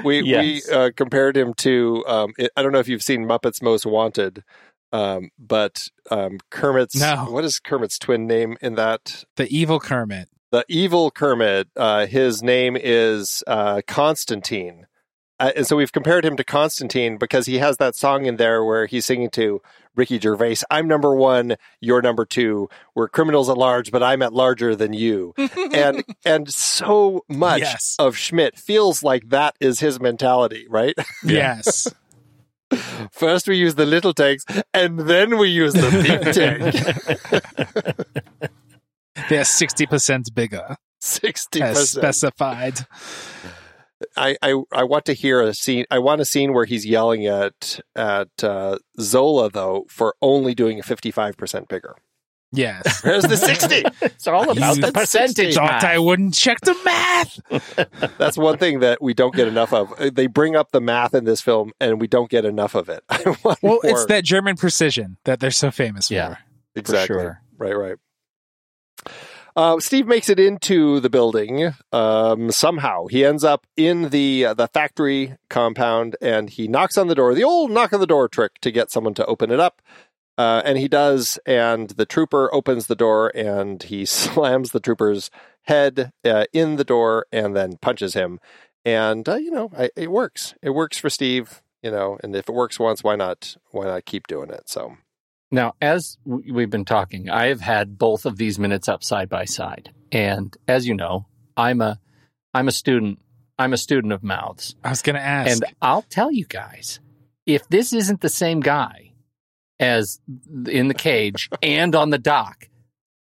We 0.05 0.21
Yes. 0.23 0.69
we 0.69 0.75
uh, 0.75 0.91
compared 0.97 1.37
him 1.37 1.55
to 1.59 2.05
um, 2.07 2.33
it, 2.37 2.51
I 2.57 2.63
don't 2.63 2.73
know 2.73 2.79
if 2.81 2.89
you've 2.89 3.03
seen 3.03 3.25
Muppets 3.27 3.63
Most 3.63 3.87
Wanted, 3.87 4.43
um, 4.93 5.31
but 5.39 5.89
um, 6.11 6.39
Kermit's 6.51 6.95
No. 7.01 7.27
what 7.31 7.45
is 7.45 7.59
Kermit's 7.61 7.99
twin 7.99 8.27
name 8.27 8.57
in 8.61 8.75
that? 8.77 9.25
The 9.37 9.47
evil 9.49 9.81
Kermit. 9.81 10.29
The 10.51 10.65
evil 10.69 11.11
Kermit. 11.11 11.69
Uh, 11.77 12.07
his 12.07 12.43
name 12.43 12.77
is 12.81 13.43
uh, 13.47 13.83
Constantine, 13.87 14.87
uh, 15.39 15.53
and 15.57 15.67
so 15.67 15.77
we've 15.77 15.93
compared 15.93 16.25
him 16.25 16.37
to 16.37 16.45
Constantine 16.45 17.17
because 17.19 17.47
he 17.47 17.59
has 17.59 17.77
that 17.77 17.95
song 17.95 18.27
in 18.27 18.37
there 18.37 18.65
where 18.65 18.87
he's 18.87 19.07
singing 19.07 19.31
to 19.31 19.63
Ricky 19.97 20.19
Gervais. 20.19 20.57
I'm 20.71 20.87
number 20.89 21.15
one, 21.15 21.57
you're 21.81 22.03
number 22.03 22.25
two. 22.25 22.69
We're 22.95 23.09
criminals 23.09 23.49
at 23.49 23.57
large, 23.57 23.91
but 23.93 24.03
I'm 24.03 24.23
at 24.23 24.33
larger 24.33 24.75
than 24.77 24.93
you. 24.93 25.35
and 25.73 26.05
and 26.25 26.53
so 26.53 27.25
much 27.29 27.61
Yes. 27.61 27.97
of 27.99 28.17
Schmidt 28.17 28.59
feels 28.59 29.03
like 29.05 29.29
that 29.31 29.55
is 29.61 29.79
his 29.81 30.01
mentality, 30.01 30.67
right? 30.69 30.95
Yes. 31.25 31.87
First 33.13 33.49
we 33.49 33.57
use 33.57 33.75
the 33.75 33.87
little 33.87 34.13
tanks, 34.15 34.45
and 34.73 35.01
then 35.01 35.39
we 35.39 35.49
use 35.49 35.73
the 35.73 35.91
big 35.91 36.33
tank. 36.35 36.75
They're 39.29 39.43
60% 39.43 40.35
bigger, 40.35 40.77
Sixty 41.01 41.63
as 41.63 41.77
percent. 41.79 42.03
specified. 42.03 42.79
I, 44.17 44.37
I 44.43 44.55
I 44.73 44.85
want 44.85 45.05
to 45.07 45.13
hear 45.13 45.43
a 45.43 45.53
scene. 45.53 45.85
I 45.91 45.99
want 45.99 46.21
a 46.23 46.25
scene 46.25 46.55
where 46.55 46.65
he's 46.65 46.87
yelling 46.87 47.27
at 47.27 47.81
at 47.95 48.43
uh, 48.43 48.79
Zola 48.99 49.51
though 49.51 49.85
for 49.91 50.15
only 50.23 50.55
doing 50.55 50.79
a 50.81 50.83
fifty 50.83 51.11
five 51.11 51.37
percent 51.37 51.69
bigger. 51.69 51.97
Yes. 52.53 53.01
Where's 53.05 53.23
the 53.25 53.37
sixty? 53.37 53.85
It's 54.03 54.27
all 54.27 54.51
about 54.51 54.77
You 54.77 54.83
the 54.83 54.93
percentage. 54.93 55.55
Thought. 55.55 55.85
I 55.85 55.99
wouldn't 55.99 56.35
check 56.35 56.61
the 56.63 56.75
math. 56.85 57.39
That's 58.19 58.37
one 58.37 58.59
thing 58.59 58.81
that 58.81 59.01
we 59.01 59.15
don't 59.15 59.35
get 59.35 59.47
enough 59.47 59.73
of. 59.73 59.95
They 60.15 60.27
bring 60.27 60.57
up 60.57 60.73
the 60.73 60.81
math 60.81 61.15
in 61.15 61.25
this 61.25 61.41
film, 61.41 61.73
and 61.81 62.01
we 62.01 62.09
don't 62.09 62.29
get 62.31 62.45
enough 62.45 62.75
of 62.75 62.89
it. 62.89 63.05
Well, 63.45 63.57
more. 63.63 63.81
it's 63.85 64.07
that 64.07 64.25
German 64.25 64.57
precision 64.57 65.17
that 65.25 65.39
they're 65.41 65.51
so 65.53 65.71
famous 65.71 66.11
Yeah. 66.11 66.35
for. 66.35 66.39
exactly. 66.75 67.07
sure. 67.17 67.41
Right, 67.59 67.77
right. 67.77 67.97
Uh, 69.57 69.81
Steve 69.81 70.07
makes 70.07 70.29
it 70.29 70.39
into 70.39 71.01
the 71.01 71.11
building 71.11 71.75
um, 71.93 72.51
somehow. 72.53 73.07
He 73.09 73.25
ends 73.25 73.43
up 73.45 73.67
in 73.77 74.11
the 74.11 74.47
uh, 74.47 74.55
the 74.55 74.69
factory 74.69 75.37
compound, 75.49 76.17
and 76.23 76.49
he 76.49 76.69
knocks 76.69 76.97
on 76.97 77.09
the 77.09 77.15
door. 77.15 77.35
The 77.35 77.45
old 77.45 77.71
knock 77.71 77.93
on 77.93 78.01
the 78.01 78.07
door 78.07 78.29
trick 78.29 78.61
to 78.61 78.71
get 78.71 78.91
someone 78.91 79.15
to 79.15 79.27
open 79.27 79.51
it 79.51 79.59
up, 79.61 79.83
uh, 80.41 80.63
and 80.65 80.79
he 80.79 80.89
does. 80.89 81.39
And 81.45 81.91
the 81.91 82.07
trooper 82.07 82.53
opens 82.55 82.87
the 82.87 82.97
door, 82.97 83.31
and 83.35 83.83
he 83.83 84.05
slams 84.07 84.71
the 84.71 84.81
trooper's 84.81 85.31
head 85.65 86.13
uh, 86.25 86.47
in 86.53 86.77
the 86.77 86.85
door, 86.85 87.27
and 87.31 87.55
then 87.55 87.77
punches 87.77 88.15
him. 88.15 88.41
And 88.85 89.29
uh, 89.29 89.37
you 89.37 89.51
know, 89.51 89.71
I, 89.77 89.91
it 89.97 90.11
works. 90.11 90.55
It 90.63 90.71
works 90.71 90.99
for 90.99 91.11
Steve. 91.11 91.61
You 91.83 91.91
know, 91.91 92.19
and 92.23 92.35
if 92.35 92.49
it 92.49 92.55
works 92.55 92.79
once, 92.79 93.05
why 93.05 93.17
not? 93.17 93.57
Why 93.71 93.85
not 93.85 94.07
keep 94.07 94.27
doing 94.27 94.51
it? 94.51 94.69
So. 94.69 94.97
Now, 95.53 95.75
as 95.81 96.17
we've 96.25 96.71
been 96.71 96.85
talking, 96.85 97.29
I 97.29 97.47
have 97.47 97.61
had 97.61 97.99
both 97.99 98.25
of 98.25 98.37
these 98.37 98.57
minutes 98.57 98.89
up 98.89 99.03
side 99.03 99.29
by 99.29 99.45
side, 99.45 99.93
and 100.13 100.57
as 100.69 100.87
you 100.87 100.95
know, 100.95 101.27
I'm 101.57 101.81
a 101.81 101.99
I'm 102.55 102.69
a 102.69 102.73
student. 102.73 103.19
I'm 103.59 103.75
a 103.75 103.79
student 103.79 104.15
of 104.15 104.23
mouths, 104.23 104.75
I 104.83 104.89
was 104.89 105.03
going 105.03 105.17
to 105.17 105.23
ask. 105.23 105.51
and 105.51 105.75
I'll 105.83 106.01
tell 106.01 106.33
you 106.33 106.47
guys, 106.47 106.99
if 107.45 107.69
this 107.69 107.93
isn't 107.93 108.23
the 108.23 108.31
same 108.31 108.61
guy 108.61 109.10
as 109.81 110.21
in 110.69 110.87
the 110.89 110.95
cage 110.95 111.49
and 111.63 111.95
on 111.97 112.11
the 112.11 112.19
dock, 112.19 112.69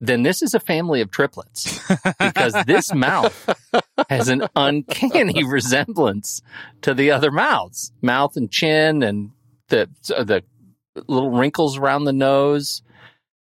then 0.00 0.22
this 0.22 0.42
is 0.42 0.54
a 0.54 0.60
family 0.60 1.00
of 1.00 1.10
triplets 1.10 1.80
because 2.18 2.54
this 2.66 2.92
mouth 2.94 3.54
has 4.08 4.28
an 4.28 4.48
uncanny 4.56 5.44
resemblance 5.44 6.40
to 6.82 6.94
the 6.94 7.10
other 7.10 7.30
mouths, 7.30 7.92
mouth 8.00 8.36
and 8.36 8.50
chin, 8.50 9.02
and 9.02 9.30
the 9.68 9.88
the 10.08 10.42
little 11.06 11.30
wrinkles 11.30 11.76
around 11.76 12.04
the 12.04 12.12
nose, 12.12 12.82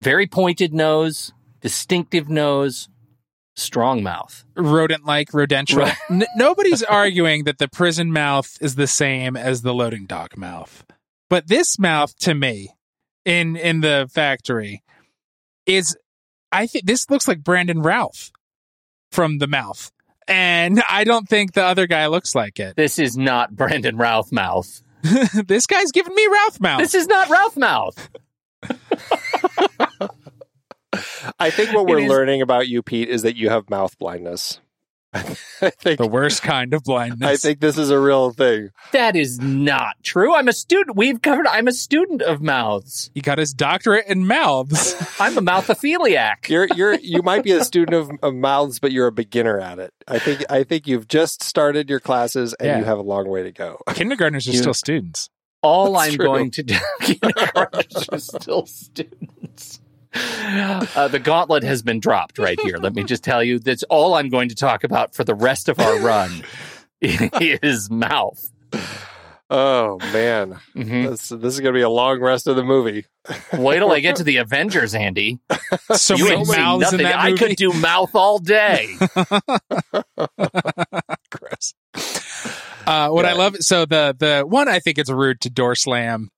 very 0.02 0.28
pointed 0.28 0.74
nose, 0.74 1.34
distinctive 1.62 2.30
nose, 2.30 2.90
strong 3.56 4.04
mouth. 4.04 4.46
rodent 4.56 5.06
like 5.06 5.32
rodential. 5.32 5.96
N- 6.10 6.26
nobody's 6.36 6.84
arguing 7.02 7.46
that 7.46 7.58
the 7.58 7.68
prison 7.68 8.12
mouth 8.12 8.58
is 8.62 8.76
the 8.76 8.88
same 8.88 9.36
as 9.36 9.62
the 9.62 9.74
loading 9.74 10.06
dock 10.06 10.38
mouth. 10.38 10.86
But 11.30 11.48
this 11.48 11.80
mouth 11.80 12.16
to 12.20 12.36
me 12.36 12.75
in 13.26 13.56
in 13.56 13.82
the 13.82 14.08
factory 14.12 14.84
is 15.66 15.98
I 16.52 16.68
think 16.68 16.86
this 16.86 17.10
looks 17.10 17.28
like 17.28 17.44
Brandon 17.44 17.82
Routh 17.82 18.32
from 19.12 19.40
the 19.40 19.48
mouth. 19.48 19.92
And 20.28 20.82
I 20.90 21.04
don't 21.04 21.28
think 21.28 21.54
the 21.54 21.64
other 21.64 21.86
guy 21.86 22.08
looks 22.08 22.34
like 22.34 22.60
it. 22.60 22.76
This 22.76 22.98
is 22.98 23.16
not 23.18 23.56
Brandon 23.56 23.98
Routh 23.98 24.32
mouth. 24.32 24.82
this 25.46 25.68
guy's 25.68 25.92
giving 25.92 26.16
me 26.16 26.28
Ralph 26.32 26.60
mouth. 26.60 26.80
This 26.80 26.96
is 26.96 27.08
not 27.08 27.30
Routh 27.30 27.58
mouth. 27.58 28.10
I 31.40 31.50
think 31.50 31.74
what 31.74 31.86
we're 31.86 32.00
is- 32.00 32.10
learning 32.10 32.42
about 32.42 32.68
you, 32.68 32.82
Pete, 32.82 33.10
is 33.10 33.22
that 33.22 33.36
you 33.36 33.50
have 33.50 33.70
mouth 33.70 33.98
blindness. 34.00 34.60
I 35.62 35.70
think 35.70 35.98
the 36.00 36.08
worst 36.08 36.42
kind 36.44 36.74
of 36.74 36.84
blindness. 36.84 37.28
I 37.30 37.36
think 37.38 37.60
this 37.60 37.78
is 37.78 37.90
a 37.90 38.00
real 38.00 38.32
thing. 38.32 38.70
That 38.92 39.16
is 39.16 39.40
not 39.40 39.96
true. 40.04 40.34
I'm 40.34 40.48
a 40.48 40.54
student. 40.54 40.98
We've 40.98 41.22
covered. 41.22 41.48
I'm 41.48 41.68
a 41.68 41.72
student 41.72 42.22
of 42.22 42.42
mouths. 42.42 43.10
he 43.14 43.22
got 43.22 43.38
his 43.38 43.54
doctorate 43.54 44.08
in 44.08 44.28
mouths. 44.28 44.96
I'm 45.20 45.38
a 45.38 45.42
mouthophiliac. 45.42 46.50
You're 46.50 46.68
you're 46.76 46.96
you 46.96 47.22
might 47.22 47.44
be 47.44 47.52
a 47.52 47.64
student 47.64 47.94
of, 47.96 48.12
of 48.22 48.36
mouths, 48.36 48.80
but 48.80 48.92
you're 48.92 49.08
a 49.08 49.12
beginner 49.12 49.60
at 49.60 49.80
it. 49.80 49.94
I 50.08 50.20
think 50.20 50.44
I 50.50 50.64
think 50.64 50.88
you've 50.88 51.08
just 51.08 51.44
started 51.44 51.90
your 51.90 52.00
classes 52.00 52.54
and 52.56 52.68
Yeah. 52.68 52.78
you 52.80 52.84
have 52.86 52.98
a 52.98 53.04
long 53.04 53.28
way 53.30 53.44
to 53.44 53.52
go. 53.52 53.80
Kindergartners 53.94 54.48
are 54.48 54.52
You- 54.52 54.60
still 54.60 54.74
students. 54.74 55.30
All 55.62 55.94
That's 55.94 56.10
I'm 56.10 56.16
true. 56.16 56.26
going 56.26 56.52
to 56.52 56.64
do. 56.64 56.76
Kindergartners 57.02 58.10
are 58.12 58.20
still 58.20 58.66
students. 58.68 59.80
Uh, 60.96 61.08
the 61.10 61.20
gauntlet 61.20 61.64
has 61.64 61.82
been 61.82 62.00
dropped 62.00 62.38
right 62.38 62.58
here. 62.62 62.78
Let 62.78 62.96
me 62.96 63.04
just 63.04 63.24
tell 63.24 63.44
you, 63.44 63.60
that's 63.60 63.84
all 63.84 64.14
I'm 64.14 64.30
going 64.30 64.48
to 64.50 64.56
talk 64.56 64.84
about 64.86 65.14
for 65.14 65.24
the 65.26 65.36
rest 65.36 65.68
of 65.68 65.80
our 65.80 66.00
run 66.00 66.44
is 67.02 67.90
mouth. 67.90 68.42
Oh 69.50 70.00
man, 70.14 70.60
Mhm. 70.76 71.10
this 71.10 71.30
this 71.30 71.54
is 71.54 71.60
going 71.60 71.74
to 71.74 71.78
be 71.78 71.82
a 71.82 71.90
long 71.90 72.20
rest 72.22 72.48
of 72.48 72.56
the 72.56 72.64
movie. 72.64 73.06
Wait 73.54 73.80
till 73.80 73.92
I 73.92 74.00
get 74.00 74.16
to 74.18 74.24
the 74.32 74.38
Avengers, 74.38 74.96
Andy. 74.96 75.40
So 75.94 76.16
you 76.16 76.26
many 76.26 76.38
ain't 76.38 76.48
seen 76.48 76.58
mouths 76.64 76.94
in 76.94 77.02
nothing. 77.02 77.04
that 77.04 77.20
I 77.20 77.34
could 77.34 77.56
do 77.58 77.74
mouth 77.74 78.16
all 78.16 78.40
day. 78.40 78.96
Gross. 81.30 81.74
Uh, 82.88 83.10
what 83.10 83.26
I 83.26 83.32
Yeah. 83.32 83.34
love, 83.34 83.58
so 83.60 83.86
the 83.86 84.16
the 84.18 84.44
one 84.48 84.68
I 84.70 84.80
think 84.80 84.98
it's 84.98 85.10
rude 85.10 85.42
to 85.42 85.50
door 85.50 85.76
slam 85.76 86.30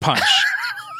punch. 0.00 0.22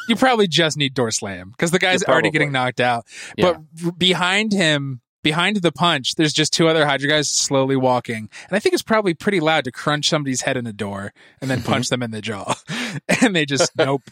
You 0.07 0.15
probably 0.15 0.47
just 0.47 0.77
need 0.77 0.93
door 0.93 1.11
slam 1.11 1.49
because 1.51 1.71
the 1.71 1.79
guy's 1.79 2.03
Yeah, 2.07 2.13
already 2.13 2.31
getting 2.31 2.51
knocked 2.51 2.79
out. 2.79 3.05
But 3.37 3.61
behind 3.97 4.53
him, 4.53 5.01
behind 5.23 5.57
the 5.57 5.71
punch, 5.71 6.15
there's 6.15 6.33
just 6.33 6.53
two 6.53 6.67
other 6.67 6.85
Hydra 6.85 7.09
guys 7.09 7.29
slowly 7.29 7.75
walking, 7.75 8.29
and 8.47 8.55
I 8.55 8.59
think 8.59 8.73
it's 8.73 8.83
probably 8.83 9.13
pretty 9.13 9.39
loud 9.39 9.65
to 9.65 9.71
crunch 9.71 10.09
somebody's 10.09 10.41
head 10.41 10.57
in 10.57 10.65
a 10.67 10.73
door 10.73 11.13
and 11.41 11.49
then 11.49 11.61
punch 11.63 11.85
mm-hmm. 11.87 11.93
them 11.93 12.03
in 12.03 12.11
the 12.11 12.21
jaw, 12.21 12.53
and 13.21 13.35
they 13.35 13.45
just 13.45 13.71
nope 13.77 14.03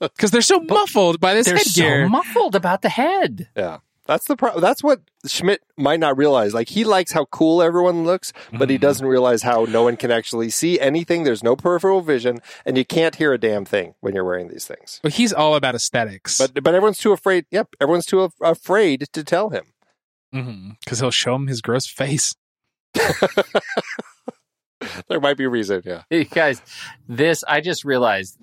because 0.00 0.30
they're 0.30 0.42
so 0.42 0.60
muffled 0.60 1.20
by 1.20 1.34
this 1.34 1.46
They're 1.46 1.56
headgear. 1.56 2.04
so 2.04 2.08
muffled 2.08 2.54
about 2.54 2.82
the 2.82 2.88
head. 2.90 3.48
Yeah. 3.56 3.78
That's 4.12 4.26
the 4.26 4.36
pro- 4.36 4.60
that's 4.60 4.82
what 4.82 5.00
Schmidt 5.26 5.62
might 5.78 6.00
not 6.00 6.18
realize. 6.18 6.52
Like 6.52 6.68
he 6.68 6.84
likes 6.84 7.12
how 7.12 7.24
cool 7.26 7.62
everyone 7.62 8.04
looks, 8.04 8.32
but 8.52 8.68
he 8.68 8.76
Mhm. 8.76 8.80
doesn't 8.82 9.06
realize 9.06 9.42
how 9.42 9.64
no 9.64 9.82
one 9.84 9.96
can 9.96 10.10
actually 10.10 10.50
see 10.50 10.78
anything. 10.78 11.24
There's 11.24 11.42
no 11.42 11.56
peripheral 11.56 12.02
vision, 12.02 12.40
and 12.66 12.76
you 12.76 12.84
can't 12.84 13.14
hear 13.16 13.32
a 13.32 13.38
damn 13.38 13.64
thing 13.64 13.94
when 14.00 14.14
you're 14.14 14.24
wearing 14.24 14.48
these 14.48 14.66
things. 14.66 15.00
but 15.02 15.14
he's 15.14 15.32
all 15.32 15.54
about 15.54 15.74
aesthetics. 15.74 16.36
But 16.38 16.62
but 16.62 16.74
everyone's 16.74 16.98
too 16.98 17.12
afraid. 17.12 17.46
Yep, 17.50 17.74
everyone's 17.80 18.04
too 18.06 18.20
af- 18.20 18.34
afraid 18.42 19.08
to 19.12 19.24
tell 19.24 19.48
him. 19.50 19.64
because 20.80 21.00
he'll 21.00 21.10
show 21.10 21.34
him 21.34 21.46
his 21.46 21.60
gross 21.62 21.86
face. 21.86 22.34
There 25.08 25.20
might 25.20 25.36
be 25.36 25.44
a 25.44 25.48
reason. 25.48 25.82
Yeah. 25.84 26.02
Hey, 26.10 26.24
guys, 26.24 26.60
this 27.08 27.44
I 27.46 27.60
just 27.60 27.84
realized 27.84 28.36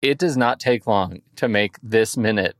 it 0.00 0.16
does 0.16 0.36
not 0.36 0.60
take 0.60 0.86
long 0.86 1.22
to 1.36 1.48
make 1.48 1.76
this 1.82 2.16
minute 2.16 2.54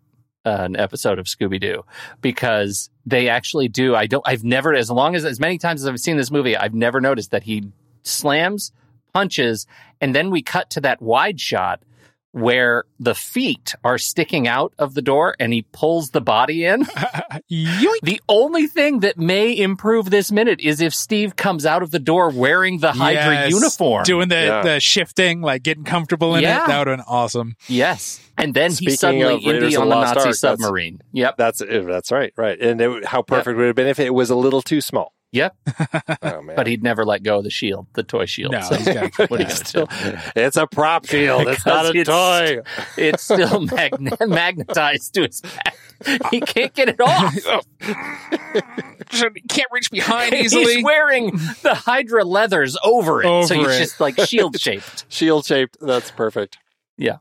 Uh, 0.45 0.63
an 0.63 0.77
episode 0.77 1.21
of 1.21 1.27
Scooby 1.27 1.61
Doo 1.61 1.85
because 2.21 2.91
they 3.07 3.29
actually 3.29 3.69
do. 3.69 3.95
I 3.95 4.07
don't. 4.07 4.25
I've 4.27 4.43
never, 4.43 4.75
as 4.75 4.91
long 4.91 5.15
as 5.15 5.25
as 5.25 5.39
many 5.39 5.57
times 5.57 5.83
as 5.83 5.89
I've 5.89 6.01
seen 6.01 6.17
this 6.17 6.33
movie, 6.33 6.57
I've 6.57 6.75
never 6.75 7.01
noticed 7.01 7.31
that 7.31 7.45
he 7.45 7.71
slams, 8.03 8.73
punches, 9.15 9.69
and 10.01 10.17
then 10.17 10.31
we 10.31 10.43
cut 10.43 10.71
to 10.71 10.81
that 10.81 11.01
wide 11.01 11.41
shot 11.41 11.81
where 12.33 12.85
the 12.99 13.15
feet 13.15 13.75
are 13.85 13.99
sticking 13.99 14.49
out 14.49 14.73
of 14.79 14.95
the 14.95 15.03
door 15.03 15.37
and 15.39 15.53
he 15.53 15.63
pulls 15.73 16.11
the 16.11 16.21
body 16.21 16.65
in. 16.65 16.87
The 17.49 18.21
only 18.29 18.67
thing 18.67 19.01
that 19.01 19.19
may 19.19 19.57
improve 19.57 20.11
this 20.11 20.33
minute 20.33 20.61
is 20.61 20.81
if 20.81 20.95
Steve 20.95 21.37
comes 21.37 21.65
out 21.67 21.83
of 21.83 21.91
the 21.91 21.99
door 21.99 22.31
wearing 22.31 22.79
the 22.79 22.93
Hydra 22.93 23.35
Yes. 23.35 23.51
uniform. 23.51 24.05
Doing 24.05 24.29
the, 24.29 24.35
Yeah. 24.37 24.63
the 24.63 24.81
shifting, 24.81 25.41
like 25.41 25.63
getting 25.63 25.85
comfortable 25.85 26.35
in 26.35 26.43
Yeah. 26.43 26.65
it. 26.65 26.67
That 26.69 26.79
would 26.81 26.89
have 26.89 26.99
been 26.99 27.05
awesome. 27.07 27.57
yes. 27.69 28.21
And 28.39 28.55
then 28.55 28.71
Speaking 28.73 28.91
he's 28.93 29.01
suddenly 29.01 29.35
of 29.35 29.41
Indy 29.43 29.77
on 29.77 29.89
the 29.89 29.95
the 29.95 30.01
Nazi 30.01 30.09
Ark, 30.09 30.17
that's- 30.17 30.39
submarine. 30.41 31.01
Yep. 31.13 31.37
That's 31.37 31.61
eh, 31.61 31.81
that's 31.81 32.11
right, 32.11 32.33
right. 32.37 32.59
And 32.61 32.81
it, 32.81 33.05
how 33.05 33.23
perfect 33.23 33.57
would 33.57 33.65
it 33.65 33.67
have 33.69 33.77
been 33.77 33.87
if 33.89 34.01
it 34.01 34.15
was 34.15 34.31
a 34.31 34.37
little 34.37 34.63
too 34.63 34.81
small? 34.81 35.13
Yep. 35.33 35.57
Oh 36.23 36.41
man! 36.43 36.55
But 36.57 36.67
he'd 36.67 36.83
never 36.83 37.05
let 37.05 37.23
go 37.23 37.39
of 37.39 37.45
the 37.45 37.51
shield, 37.51 37.87
the 37.95 38.03
toy 38.03 38.27
shield. 38.27 38.53
No, 38.53 38.61
So 38.61 38.77
he's 38.77 38.87
gotta 38.87 39.11
keep 39.11 39.31
what 39.31 39.41
are 39.41 39.43
you 39.43 39.49
going 39.49 39.87
to 39.87 40.13
do? 40.13 40.19
it's 40.37 40.57
a 40.57 40.67
prop 40.67 41.07
shield. 41.07 41.49
It's 41.49 41.65
not 41.67 41.87
a 41.87 41.93
Because 41.93 42.07
toy. 42.07 42.45
it's- 42.59 42.97
It's 42.97 43.23
still 43.25 43.61
magne- 43.63 44.11
magnetized 44.27 45.15
to 45.15 45.23
his 45.23 45.41
back. 45.41 45.77
He 46.31 46.41
can't 46.41 46.73
get 46.75 46.89
it 46.89 47.01
off. 47.01 47.35
He 49.11 49.41
Can't 49.49 49.69
reach 49.73 49.91
behind 49.91 50.35
easily. 50.35 50.77
He's 50.77 50.85
wearing 50.85 51.31
the 51.63 51.75
Hydra 51.75 52.25
leathers 52.25 52.77
over 52.85 53.23
it, 53.23 53.47
so 53.47 53.55
Over 53.57 53.69
he's 53.71 53.77
it. 53.77 53.79
just 53.81 54.01
like 54.01 54.19
shield 54.21 54.59
shaped. 54.61 55.05
Shield 55.09 55.45
shaped. 55.45 55.77
That's 55.81 56.11
perfect. 56.11 56.59
Yeah. 56.97 57.19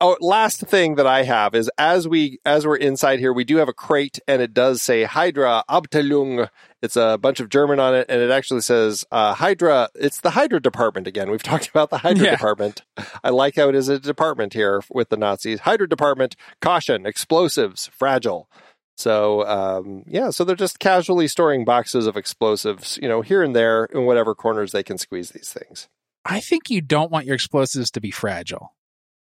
Oh, 0.00 0.16
last 0.20 0.60
thing 0.60 0.96
that 0.96 1.06
I 1.06 1.22
have 1.22 1.54
is 1.54 1.70
as 1.78 2.06
we 2.06 2.38
as 2.44 2.66
we're 2.66 2.76
inside 2.76 3.18
here, 3.18 3.32
we 3.32 3.44
do 3.44 3.56
have 3.56 3.68
a 3.68 3.72
crate, 3.72 4.18
and 4.28 4.42
it 4.42 4.52
does 4.52 4.82
say 4.82 5.04
Hydra 5.04 5.64
Abteilung. 5.70 6.48
It's 6.86 6.96
a 6.96 7.18
bunch 7.18 7.40
of 7.40 7.48
German 7.50 7.78
on 7.80 7.94
it, 7.94 8.06
and 8.08 8.22
it 8.22 8.30
actually 8.30 8.62
says 8.62 9.04
uh, 9.12 9.34
Hydra. 9.34 9.88
It's 9.94 10.20
the 10.22 10.30
Hydra 10.30 10.60
department 10.62 11.06
again. 11.06 11.30
We've 11.30 11.42
talked 11.52 11.68
about 11.68 11.90
the 11.90 11.98
Hydra 11.98 12.24
Yeah. 12.24 12.30
department. 12.30 12.82
I 13.22 13.30
like 13.30 13.56
how 13.56 13.68
it 13.68 13.74
is 13.74 13.88
a 13.88 13.98
department 13.98 14.54
here 14.54 14.82
with 14.90 15.08
the 15.10 15.16
Nazis. 15.16 15.60
Hydra 15.60 15.88
department, 15.88 16.36
caution, 16.62 17.04
explosives, 17.04 17.88
fragile. 17.88 18.48
So 18.96 19.46
um, 19.46 20.04
yeah, 20.06 20.30
so 20.30 20.42
they're 20.44 20.56
just 20.56 20.78
casually 20.78 21.28
storing 21.28 21.64
boxes 21.66 22.06
of 22.06 22.16
explosives, 22.16 22.98
you 23.02 23.08
know, 23.08 23.20
here 23.20 23.42
and 23.42 23.54
there 23.54 23.84
in 23.86 24.06
whatever 24.06 24.34
corners 24.34 24.72
they 24.72 24.82
can 24.82 24.96
squeeze 24.96 25.30
these 25.30 25.52
things. 25.52 25.88
I 26.24 26.40
think 26.40 26.70
you 26.70 26.80
don't 26.80 27.10
want 27.10 27.26
your 27.26 27.34
explosives 27.34 27.90
to 27.90 28.00
be 28.00 28.10
fragile. 28.10 28.74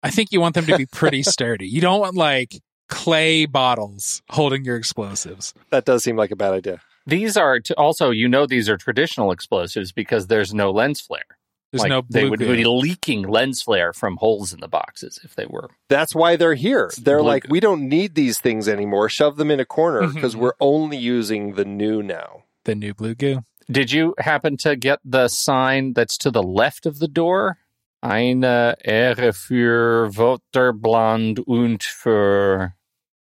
I 0.03 0.09
think 0.11 0.31
you 0.31 0.39
want 0.41 0.53
them 0.55 0.65
to 0.67 0.77
be 0.77 0.85
pretty 0.85 1.23
sturdy. 1.35 1.67
You 1.67 1.81
don't 1.81 1.99
want 2.01 2.15
like 2.15 2.61
clay 2.89 3.45
bottles 3.47 4.21
holding 4.29 4.63
your 4.63 4.75
explosives. 4.75 5.53
That 5.71 5.85
does 5.85 6.03
seem 6.03 6.17
like 6.17 6.31
a 6.31 6.35
bad 6.35 6.53
idea. 6.53 6.81
These 7.05 7.35
are 7.37 7.59
t- 7.59 7.73
also, 7.75 8.11
you 8.11 8.27
know, 8.29 8.45
these 8.45 8.69
are 8.69 8.77
traditional 8.77 9.31
explosives 9.31 9.91
because 9.91 10.27
there's 10.27 10.53
no 10.53 10.71
lens 10.71 11.01
flare. 11.01 11.25
There's 11.71 11.81
Like, 11.81 11.89
no 11.89 12.03
they 12.09 12.29
would, 12.29 12.39
goo. 12.39 12.55
be 12.55 12.63
leaking 12.65 13.23
lens 13.23 13.61
flare 13.63 13.93
from 13.93 14.17
holes 14.17 14.53
in 14.53 14.59
the 14.59 14.67
boxes 14.67 15.19
if 15.23 15.35
they 15.35 15.45
were. 15.47 15.69
That's 15.89 16.13
why 16.13 16.35
they're 16.35 16.53
here. 16.53 16.91
They're 17.01 17.17
Blue 17.19 17.27
like, 17.27 17.43
goo. 17.43 17.49
we 17.51 17.59
don't 17.59 17.89
need 17.89 18.13
these 18.15 18.39
things 18.39 18.67
anymore. 18.69 19.09
Shove 19.09 19.37
them 19.37 19.49
in 19.51 19.59
a 19.59 19.65
corner 19.65 20.07
because 20.07 20.35
Mhm. 20.35 20.39
we're 20.39 20.53
only 20.59 20.97
using 20.97 21.55
the 21.55 21.65
new 21.65 22.01
now. 22.03 22.43
the 22.65 22.75
new 22.75 22.93
blue 22.93 23.13
goo. 23.15 23.39
Did 23.69 23.91
you 23.91 24.13
happen 24.19 24.55
to 24.57 24.77
get 24.77 24.99
the 25.03 25.27
sign 25.27 25.91
that's 25.93 26.17
to 26.19 26.31
the 26.31 26.43
left 26.43 26.85
of 26.85 26.99
the 26.99 27.09
door? 27.09 27.57
Eine 28.01 28.75
Ehre 28.85 29.33
für 29.33 30.09
Wörterbland 30.15 31.39
und 31.45 31.83
für 31.83 32.71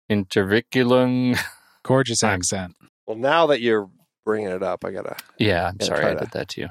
Interwicklung. 0.09 1.37
Gorgeous 1.83 2.23
accent. 2.23 2.76
Well, 3.07 3.17
now 3.17 3.47
that 3.49 3.61
you're 3.61 3.89
bringing 4.25 4.49
it 4.51 4.63
up, 4.63 4.85
I 4.85 4.91
gotta. 4.91 5.17
Yeah, 5.39 5.69
I'm 5.69 5.77
Yeah, 5.81 5.87
sorry 5.87 6.01
try 6.01 6.11
I 6.11 6.15
to- 6.15 6.21
did 6.21 6.31
that 6.33 6.49
to 6.49 6.61
you. 6.63 6.69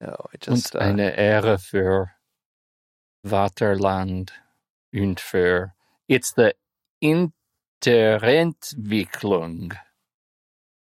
No, 0.00 0.14
I 0.32 0.36
just. 0.40 0.74
Uh, 0.76 0.80
eine 0.80 1.14
Ehre 1.16 1.58
für 1.58 2.10
Vaterland 3.26 4.30
und 4.92 5.18
für. 5.20 5.72
It's 6.08 6.32
the 6.32 6.54
Interentwicklung 7.02 9.76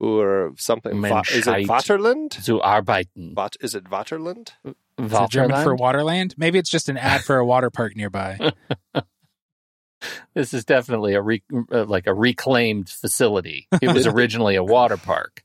or 0.01 0.53
something. 0.57 1.01
Va- 1.01 1.23
is 1.31 1.47
it 1.47 1.51
Menschheit. 1.51 1.67
Vaterland? 1.67 2.33
zu 2.43 2.61
arbeiten. 2.63 3.35
Vat- 3.35 3.57
is 3.61 3.75
it 3.75 3.85
Vaterland? 3.85 4.53
Is 4.99 5.13
it 5.13 5.31
German 5.31 5.63
for 5.63 5.77
Waterland? 5.77 6.35
Maybe 6.37 6.59
it's 6.59 6.71
just 6.71 6.89
an 6.89 6.97
ad 6.97 7.23
for 7.23 7.37
a 7.39 7.45
water 7.47 7.71
park 7.71 7.95
nearby. 7.97 8.53
This 10.35 10.55
is 10.55 10.65
definitely 10.65 11.15
a 11.15 11.23
re- 11.23 11.43
uh, 11.73 11.85
like 11.85 12.07
a 12.07 12.15
reclaimed 12.15 12.89
facility. 12.89 13.67
It 13.83 13.93
was 13.93 14.07
originally 14.07 14.57
a 14.57 14.63
water 14.65 14.97
park. 14.97 15.45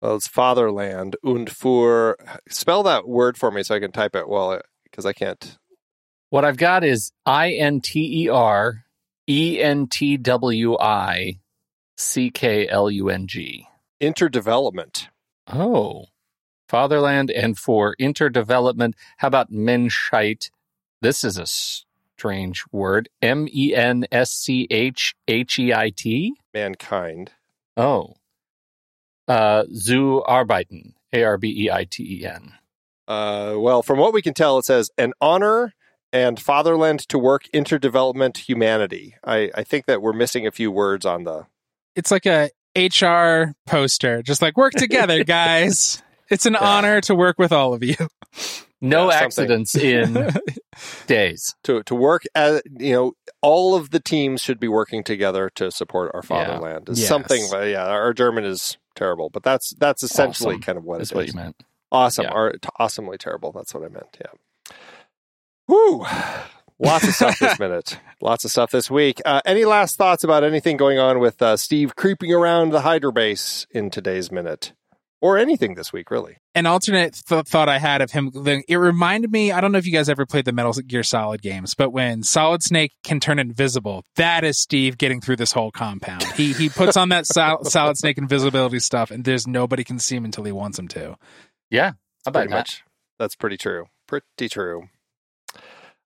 Well, 0.00 0.16
it's 0.16 0.28
Fatherland. 0.28 1.16
Und 1.22 1.48
für. 1.48 2.14
Spell 2.48 2.82
that 2.84 3.08
word 3.08 3.36
for 3.36 3.50
me 3.50 3.62
so 3.62 3.74
I 3.74 3.80
can 3.80 3.92
type 3.92 4.14
it 4.14 4.28
well, 4.28 4.60
because 4.84 5.06
I 5.06 5.12
can't. 5.12 5.58
What 6.30 6.44
I've 6.44 6.56
got 6.56 6.84
is 6.84 7.12
I 7.24 7.52
N 7.52 7.80
T 7.80 8.24
E 8.24 8.28
R 8.28 8.84
E 9.28 9.60
N 9.60 9.86
T 9.86 10.16
W 10.16 10.76
I 10.78 11.38
C 11.96 12.30
K 12.30 12.68
L 12.68 12.90
U 12.90 13.08
N 13.08 13.26
G. 13.26 13.66
Interdevelopment. 14.00 15.08
Oh, 15.50 16.06
fatherland 16.68 17.30
and 17.30 17.56
for 17.58 17.94
interdevelopment. 18.00 18.94
How 19.18 19.28
about 19.28 19.52
Menschheit? 19.52 20.50
This 21.00 21.24
is 21.24 21.38
a 21.38 21.46
strange 22.18 22.64
word. 22.72 23.08
M 23.22 23.46
E 23.52 23.74
N 23.74 24.06
S 24.12 24.30
C 24.30 24.66
H 24.70 25.14
H 25.28 25.58
E 25.58 25.72
I 25.72 25.90
T. 25.90 26.34
Mankind. 26.52 27.32
Oh, 27.76 28.14
uh, 29.28 29.64
zu 29.74 30.22
arbeiten. 30.26 30.94
A 31.12 31.22
R 31.22 31.38
B 31.38 31.64
E 31.66 31.70
I 31.70 31.84
T 31.84 32.20
E 32.22 32.26
N. 32.26 32.52
Uh, 33.06 33.54
well, 33.58 33.82
from 33.82 33.98
what 33.98 34.12
we 34.12 34.22
can 34.22 34.34
tell, 34.34 34.58
it 34.58 34.64
says 34.64 34.90
an 34.98 35.12
honor 35.20 35.74
and 36.12 36.40
fatherland 36.40 37.00
to 37.08 37.18
work 37.18 37.44
interdevelopment 37.52 38.36
humanity. 38.38 39.14
I, 39.24 39.50
I 39.54 39.62
think 39.64 39.86
that 39.86 40.00
we're 40.00 40.12
missing 40.12 40.46
a 40.46 40.50
few 40.50 40.70
words 40.70 41.04
on 41.04 41.24
the. 41.24 41.46
it's 41.96 42.10
like 42.10 42.26
a 42.26 42.50
HR 42.76 43.54
poster, 43.66 44.22
just 44.22 44.40
like 44.42 44.56
work 44.56 44.72
together, 44.72 45.22
guys. 45.24 46.02
It's 46.30 46.46
an 46.46 46.54
Yeah. 46.54 46.60
honor 46.66 47.00
to 47.02 47.14
work 47.14 47.38
with 47.38 47.52
all 47.52 47.74
of 47.74 47.82
you. 47.84 47.94
No 48.84 49.10
Yeah, 49.10 49.16
accidents 49.16 49.74
in 49.74 50.28
days. 51.06 51.54
To, 51.64 51.82
to 51.84 51.94
work 51.94 52.24
as 52.34 52.62
you 52.78 52.92
know, 52.92 53.12
all 53.42 53.74
of 53.74 53.90
the 53.90 54.00
teams 54.00 54.42
should 54.42 54.60
be 54.60 54.68
working 54.68 55.02
together 55.02 55.50
to 55.56 55.70
support 55.70 56.10
our 56.14 56.22
Yeah. 56.28 56.46
fatherland. 56.46 56.88
Is 56.88 57.00
Yes. 57.00 57.08
something, 57.08 57.42
yeah. 57.52 57.86
Our 57.86 58.12
German 58.12 58.44
is 58.44 58.76
terrible, 58.94 59.30
but 59.30 59.42
that's 59.42 59.74
that's 59.78 60.02
essentially 60.02 60.54
Awesome. 60.54 60.62
kind 60.62 60.78
of 60.78 60.84
what 60.84 60.98
That's 60.98 61.12
it 61.12 61.14
what 61.16 61.24
is. 61.26 61.34
you 61.34 61.40
meant. 61.40 61.56
Awesome, 61.90 62.24
Yeah. 62.24 62.32
or 62.34 62.52
t- 62.52 62.68
awesomely 62.78 63.16
terrible. 63.18 63.52
That's 63.52 63.72
what 63.74 63.84
I 63.84 63.88
meant. 63.88 64.16
Yeah. 64.20 64.74
Woo! 65.68 66.04
Lots 66.78 67.06
of 67.06 67.14
stuff 67.14 67.38
this 67.38 67.58
minute. 67.60 67.98
Lots 68.20 68.44
of 68.44 68.50
stuff 68.50 68.70
this 68.70 68.90
week. 68.90 69.20
Uh, 69.24 69.40
any 69.46 69.64
last 69.64 69.96
thoughts 69.96 70.24
about 70.24 70.44
anything 70.44 70.76
going 70.76 70.98
on 70.98 71.20
with 71.20 71.40
uh, 71.40 71.56
Steve 71.56 71.94
creeping 71.96 72.32
around 72.32 72.70
the 72.70 72.80
Hydra 72.82 73.12
base 73.12 73.66
in 73.70 73.90
today's 73.90 74.30
minute, 74.32 74.72
or 75.24 75.38
anything 75.38 75.74
this 75.74 75.90
week, 75.90 76.10
really? 76.10 76.36
An 76.54 76.66
alternate 76.66 77.18
th- 77.26 77.46
thought 77.46 77.66
I 77.70 77.78
had 77.78 78.02
of 78.02 78.10
him, 78.10 78.30
it 78.68 78.76
reminded 78.76 79.32
me. 79.32 79.52
I 79.52 79.62
don't 79.62 79.72
know 79.72 79.78
if 79.78 79.86
you 79.86 79.92
guys 79.92 80.10
ever 80.10 80.26
played 80.26 80.44
the 80.44 80.52
Metal 80.52 80.74
Gear 80.74 81.02
Solid 81.02 81.40
games, 81.40 81.74
but 81.74 81.90
when 81.90 82.22
Solid 82.22 82.62
Snake 82.62 82.92
can 83.04 83.20
turn 83.20 83.38
invisible, 83.38 84.04
that 84.16 84.44
is 84.44 84.58
Steve 84.58 84.98
getting 84.98 85.22
through 85.22 85.36
this 85.36 85.52
whole 85.52 85.70
compound. 85.70 86.24
He 86.34 86.52
he 86.52 86.68
puts 86.68 86.98
on 86.98 87.08
that 87.08 87.26
sol- 87.26 87.64
Solid 87.64 87.96
Snake 87.96 88.18
invisibility 88.18 88.80
stuff, 88.80 89.10
and 89.10 89.24
there's 89.24 89.46
nobody 89.46 89.82
can 89.82 89.98
see 89.98 90.14
him 90.16 90.26
until 90.26 90.44
he 90.44 90.52
wants 90.52 90.78
him 90.78 90.88
to. 90.88 91.16
Yeah, 91.70 91.92
how 91.92 92.28
about 92.28 92.40
pretty 92.40 92.50
much. 92.54 92.84
That's 93.18 93.34
pretty 93.34 93.56
true. 93.56 93.86
Pretty 94.06 94.50
true. 94.50 94.88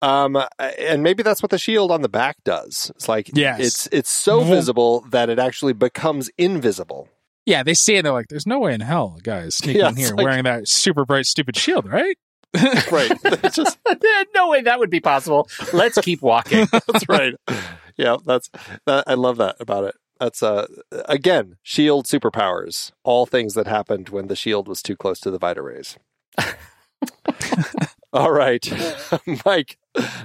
Um, 0.02 0.38
and 0.60 1.02
maybe 1.04 1.24
that's 1.24 1.42
what 1.42 1.50
the 1.50 1.58
shield 1.58 1.92
on 1.92 2.02
the 2.04 2.10
back 2.10 2.38
does. 2.46 2.92
It's 2.96 3.10
like 3.10 3.32
Yes. 3.34 3.60
it's 3.60 3.88
it's 3.92 4.10
so 4.10 4.42
visible 4.44 5.02
that 5.10 5.30
it 5.30 5.40
actually 5.40 5.74
becomes 5.74 6.30
invisible. 6.38 7.10
Yeah, 7.50 7.64
they 7.64 7.74
see 7.74 7.96
it. 7.96 8.04
They're 8.04 8.14
like, 8.14 8.28
"There's 8.30 8.46
no 8.46 8.60
way 8.60 8.74
in 8.76 8.82
hell, 8.82 9.16
a 9.18 9.22
guy 9.22 9.40
is 9.40 9.56
sneaking 9.56 9.82
Yeah, 9.82 9.90
in 9.90 9.96
here 9.96 10.14
like- 10.16 10.24
wearing 10.26 10.44
that 10.44 10.68
super 10.68 11.04
bright, 11.04 11.26
stupid 11.26 11.56
shield, 11.58 11.86
right?" 11.92 12.18
Right. 12.92 13.12
It's 13.24 13.56
just 13.56 13.78
no 14.36 14.50
way 14.50 14.62
that 14.62 14.80
would 14.80 14.90
be 14.90 15.00
possible. 15.00 15.48
Let's 15.74 15.98
keep 16.02 16.22
walking. 16.22 16.68
that's 16.72 17.08
right. 17.10 17.34
Yeah, 17.98 18.18
that's 18.26 18.50
that. 18.86 19.04
I 19.08 19.14
love 19.16 19.38
that 19.38 19.56
about 19.60 19.84
it. 19.84 19.96
That's 20.20 20.42
uh 20.44 20.66
again 21.06 21.58
shield 21.64 22.06
superpowers. 22.06 22.92
All 23.04 23.26
things 23.26 23.54
that 23.54 23.68
happened 23.68 24.10
when 24.10 24.28
the 24.28 24.36
shield 24.36 24.68
was 24.68 24.82
too 24.82 24.96
close 24.96 25.20
to 25.22 25.32
the 25.32 25.38
Vita 25.40 25.62
rays. 25.62 25.98
All 28.12 28.32
right, 28.32 28.66
Mike, 29.46 29.78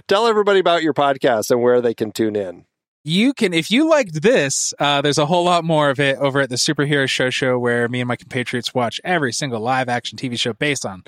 tell 0.08 0.26
everybody 0.26 0.58
about 0.58 0.82
your 0.82 0.94
podcast 0.94 1.50
and 1.50 1.60
where 1.62 1.80
they 1.82 1.92
can 1.94 2.12
tune 2.12 2.34
in. 2.36 2.64
You 3.04 3.34
can 3.34 3.52
if 3.52 3.70
you 3.70 3.88
liked 3.88 4.22
this 4.22 4.72
uh, 4.78 5.02
there's 5.02 5.18
a 5.18 5.26
whole 5.26 5.44
lot 5.44 5.62
more 5.62 5.90
of 5.90 6.00
it 6.00 6.16
over 6.18 6.40
at 6.40 6.48
the 6.48 6.56
superhero 6.56 7.08
show 7.08 7.30
show 7.30 7.58
where 7.58 7.88
me 7.88 8.00
and 8.00 8.08
my 8.08 8.16
compatriots 8.16 8.74
watch 8.74 9.00
every 9.04 9.32
single 9.32 9.60
live 9.60 9.88
action 9.88 10.18
tv 10.18 10.38
show 10.38 10.54
based 10.54 10.86
on 10.86 11.04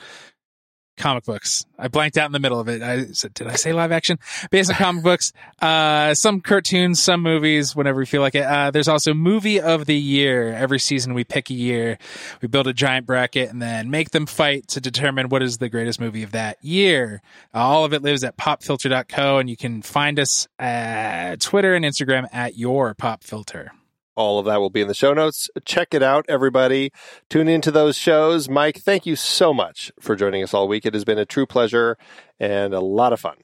comic 0.96 1.24
books. 1.24 1.64
I 1.78 1.88
blanked 1.88 2.16
out 2.16 2.26
in 2.26 2.32
the 2.32 2.40
middle 2.40 2.58
of 2.58 2.68
it. 2.68 2.82
I 2.82 3.06
said, 3.12 3.34
did 3.34 3.46
I 3.46 3.54
say 3.56 3.72
live 3.72 3.92
action? 3.92 4.18
Based 4.50 4.70
on 4.70 4.76
comic 4.76 5.04
books, 5.04 5.32
uh, 5.60 6.14
some 6.14 6.40
cartoons, 6.40 7.00
some 7.00 7.22
movies, 7.22 7.76
whenever 7.76 7.98
we 7.98 8.06
feel 8.06 8.22
like 8.22 8.34
it. 8.34 8.44
Uh, 8.44 8.70
there's 8.70 8.88
also 8.88 9.14
movie 9.14 9.60
of 9.60 9.86
the 9.86 9.96
year. 9.96 10.52
Every 10.52 10.78
season 10.78 11.14
we 11.14 11.24
pick 11.24 11.50
a 11.50 11.54
year, 11.54 11.98
we 12.40 12.48
build 12.48 12.66
a 12.66 12.72
giant 12.72 13.06
bracket 13.06 13.50
and 13.50 13.60
then 13.60 13.90
make 13.90 14.10
them 14.10 14.26
fight 14.26 14.68
to 14.68 14.80
determine 14.80 15.28
what 15.28 15.42
is 15.42 15.58
the 15.58 15.68
greatest 15.68 16.00
movie 16.00 16.22
of 16.22 16.32
that 16.32 16.58
year. 16.62 17.22
all 17.54 17.84
of 17.84 17.92
it 17.92 18.02
lives 18.02 18.24
at 18.24 18.36
popfilter.co 18.36 19.38
and 19.38 19.50
you 19.50 19.56
can 19.56 19.82
find 19.82 20.18
us 20.18 20.48
at 20.58 21.40
Twitter 21.40 21.74
and 21.74 21.84
Instagram 21.84 22.26
at 22.32 22.56
your 22.56 22.94
popfilter. 22.94 23.70
All 24.16 24.38
of 24.38 24.46
that 24.46 24.60
will 24.60 24.70
be 24.70 24.80
in 24.80 24.88
the 24.88 24.94
show 24.94 25.12
notes. 25.12 25.50
Check 25.64 25.92
it 25.92 26.02
out, 26.02 26.24
everybody. 26.28 26.90
Tune 27.28 27.48
into 27.48 27.70
those 27.70 27.96
shows. 27.96 28.48
Mike, 28.48 28.78
thank 28.78 29.04
you 29.04 29.14
so 29.14 29.52
much 29.52 29.92
for 30.00 30.16
joining 30.16 30.42
us 30.42 30.54
all 30.54 30.66
week. 30.66 30.86
It 30.86 30.94
has 30.94 31.04
been 31.04 31.18
a 31.18 31.26
true 31.26 31.46
pleasure 31.46 31.98
and 32.40 32.72
a 32.72 32.80
lot 32.80 33.12
of 33.12 33.20
fun. 33.20 33.36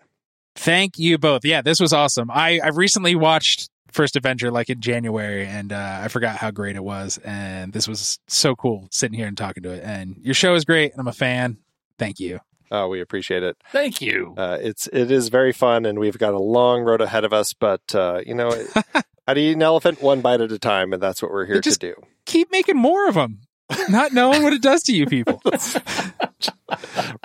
Thank 0.54 0.98
you 0.98 1.18
both. 1.18 1.44
Yeah, 1.44 1.62
this 1.62 1.78
was 1.78 1.92
awesome. 1.92 2.30
I, 2.30 2.60
I 2.62 2.68
recently 2.68 3.14
watched 3.14 3.70
First 3.90 4.16
Avenger 4.16 4.50
like 4.50 4.70
in 4.70 4.80
January, 4.80 5.46
and 5.46 5.72
uh, 5.72 6.00
I 6.02 6.08
forgot 6.08 6.36
how 6.36 6.50
great 6.50 6.76
it 6.76 6.84
was. 6.84 7.18
And 7.24 7.72
this 7.72 7.86
was 7.86 8.18
so 8.26 8.56
cool 8.56 8.88
sitting 8.90 9.18
here 9.18 9.26
and 9.26 9.36
talking 9.36 9.62
to 9.64 9.70
it. 9.70 9.82
And 9.84 10.16
your 10.22 10.34
show 10.34 10.54
is 10.54 10.64
great, 10.64 10.92
and 10.92 11.00
I'm 11.00 11.08
a 11.08 11.12
fan. 11.12 11.58
Thank 11.98 12.18
you. 12.18 12.40
Oh, 12.74 12.88
we 12.88 13.02
appreciate 13.02 13.42
it. 13.42 13.58
Thank 13.70 14.00
you. 14.00 14.34
Uh, 14.34 14.56
it's 14.58 14.86
it 14.94 15.10
is 15.10 15.28
very 15.28 15.52
fun, 15.52 15.84
and 15.84 15.98
we've 15.98 16.16
got 16.16 16.32
a 16.32 16.38
long 16.38 16.80
road 16.80 17.02
ahead 17.02 17.22
of 17.22 17.34
us. 17.34 17.52
But 17.52 17.94
uh, 17.94 18.22
you 18.26 18.34
know, 18.34 18.50
how 19.28 19.34
do 19.34 19.42
you 19.42 19.50
eat 19.50 19.56
an 19.56 19.62
elephant 19.62 20.00
one 20.00 20.22
bite 20.22 20.40
at 20.40 20.50
a 20.50 20.58
time? 20.58 20.94
And 20.94 21.02
that's 21.02 21.20
what 21.20 21.30
we're 21.30 21.44
here 21.44 21.60
to 21.60 21.78
do. 21.78 21.94
Keep 22.24 22.50
making 22.50 22.78
more 22.78 23.08
of 23.08 23.14
them, 23.14 23.42
not 23.90 24.12
knowing 24.14 24.42
what 24.42 24.54
it 24.54 24.62
does 24.62 24.82
to 24.84 24.96
you 24.96 25.04
people. 25.04 25.42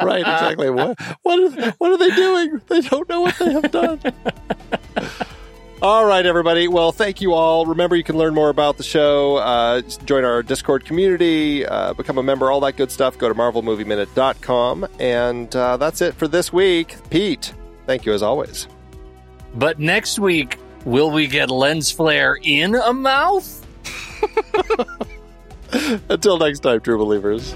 right, 0.02 0.20
exactly. 0.20 0.70
What 0.70 1.00
what 1.24 1.40
are, 1.40 1.72
what 1.78 1.92
are 1.92 1.98
they 1.98 2.14
doing? 2.14 2.62
They 2.68 2.82
don't 2.82 3.08
know 3.08 3.22
what 3.22 3.40
they 3.40 3.54
have 3.54 3.72
done. 3.72 4.02
All 5.80 6.08
right, 6.08 6.26
everybody. 6.26 6.68
Well, 6.68 6.92
thank 6.92 7.22
you 7.22 7.34
all. 7.34 7.68
Remember, 7.68 7.96
you 7.96 8.04
can 8.04 8.18
learn 8.18 8.34
more 8.34 8.50
about 8.50 8.78
the 8.78 8.84
show, 8.84 9.36
uh, 9.36 9.82
join 10.06 10.26
our 10.26 10.42
Discord 10.42 10.86
community, 10.86 11.68
uh, 11.68 11.94
become 11.94 12.18
a 12.18 12.24
member, 12.24 12.50
all 12.50 12.60
that 12.62 12.78
good 12.78 12.90
stuff. 12.90 13.16
Go 13.20 13.30
to 13.30 13.36
marvelmovieminute.com. 13.36 14.88
And 15.00 15.56
uh, 15.56 15.78
that's 15.78 16.02
it 16.02 16.16
for 16.16 16.28
this 16.28 16.52
week. 16.52 16.96
Pete, 17.12 17.54
thank 17.86 18.08
you 18.08 18.14
as 18.14 18.24
always. 18.24 18.68
But 19.54 19.78
next 19.78 20.18
week, 20.18 20.58
will 20.84 21.12
we 21.12 21.28
get 21.28 21.52
lens 21.52 21.92
flare 21.92 22.40
in 22.42 22.74
a 22.74 22.92
mouth? 22.92 23.64
Until 26.10 26.40
next 26.40 26.62
time, 26.62 26.82
true 26.82 26.98
believers. 26.98 27.54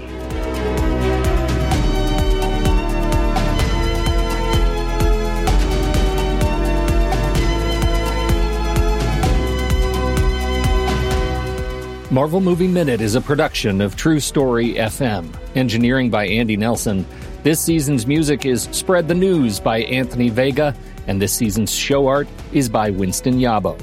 Marvel 12.12 12.42
Movie 12.42 12.68
Minute 12.68 13.00
is 13.00 13.14
a 13.14 13.22
production 13.22 13.80
of 13.80 13.96
True 13.96 14.20
Story 14.20 14.74
FM. 14.74 15.34
Engineering 15.54 16.10
by 16.10 16.26
Andy 16.26 16.58
Nelson. 16.58 17.06
This 17.42 17.58
season's 17.58 18.06
music 18.06 18.44
is 18.44 18.64
Spread 18.64 19.08
the 19.08 19.14
News 19.14 19.58
by 19.58 19.78
Anthony 19.84 20.28
Vega, 20.28 20.74
and 21.06 21.22
this 21.22 21.32
season's 21.32 21.74
show 21.74 22.06
art 22.06 22.28
is 22.52 22.68
by 22.68 22.90
Winston 22.90 23.38
Yabo. 23.38 23.80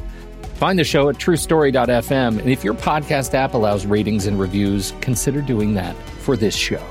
Find 0.58 0.78
the 0.78 0.84
show 0.84 1.10
at 1.10 1.16
truestory.fm, 1.16 2.38
and 2.40 2.50
if 2.52 2.64
your 2.64 2.76
podcast 2.76 3.34
app 3.34 3.56
allows 3.56 3.88
ratings 3.88 4.28
and 4.28 4.40
reviews, 4.40 4.94
consider 5.02 5.42
doing 5.42 5.74
that 5.74 5.96
for 6.20 6.38
this 6.38 6.56
show. 6.56 6.84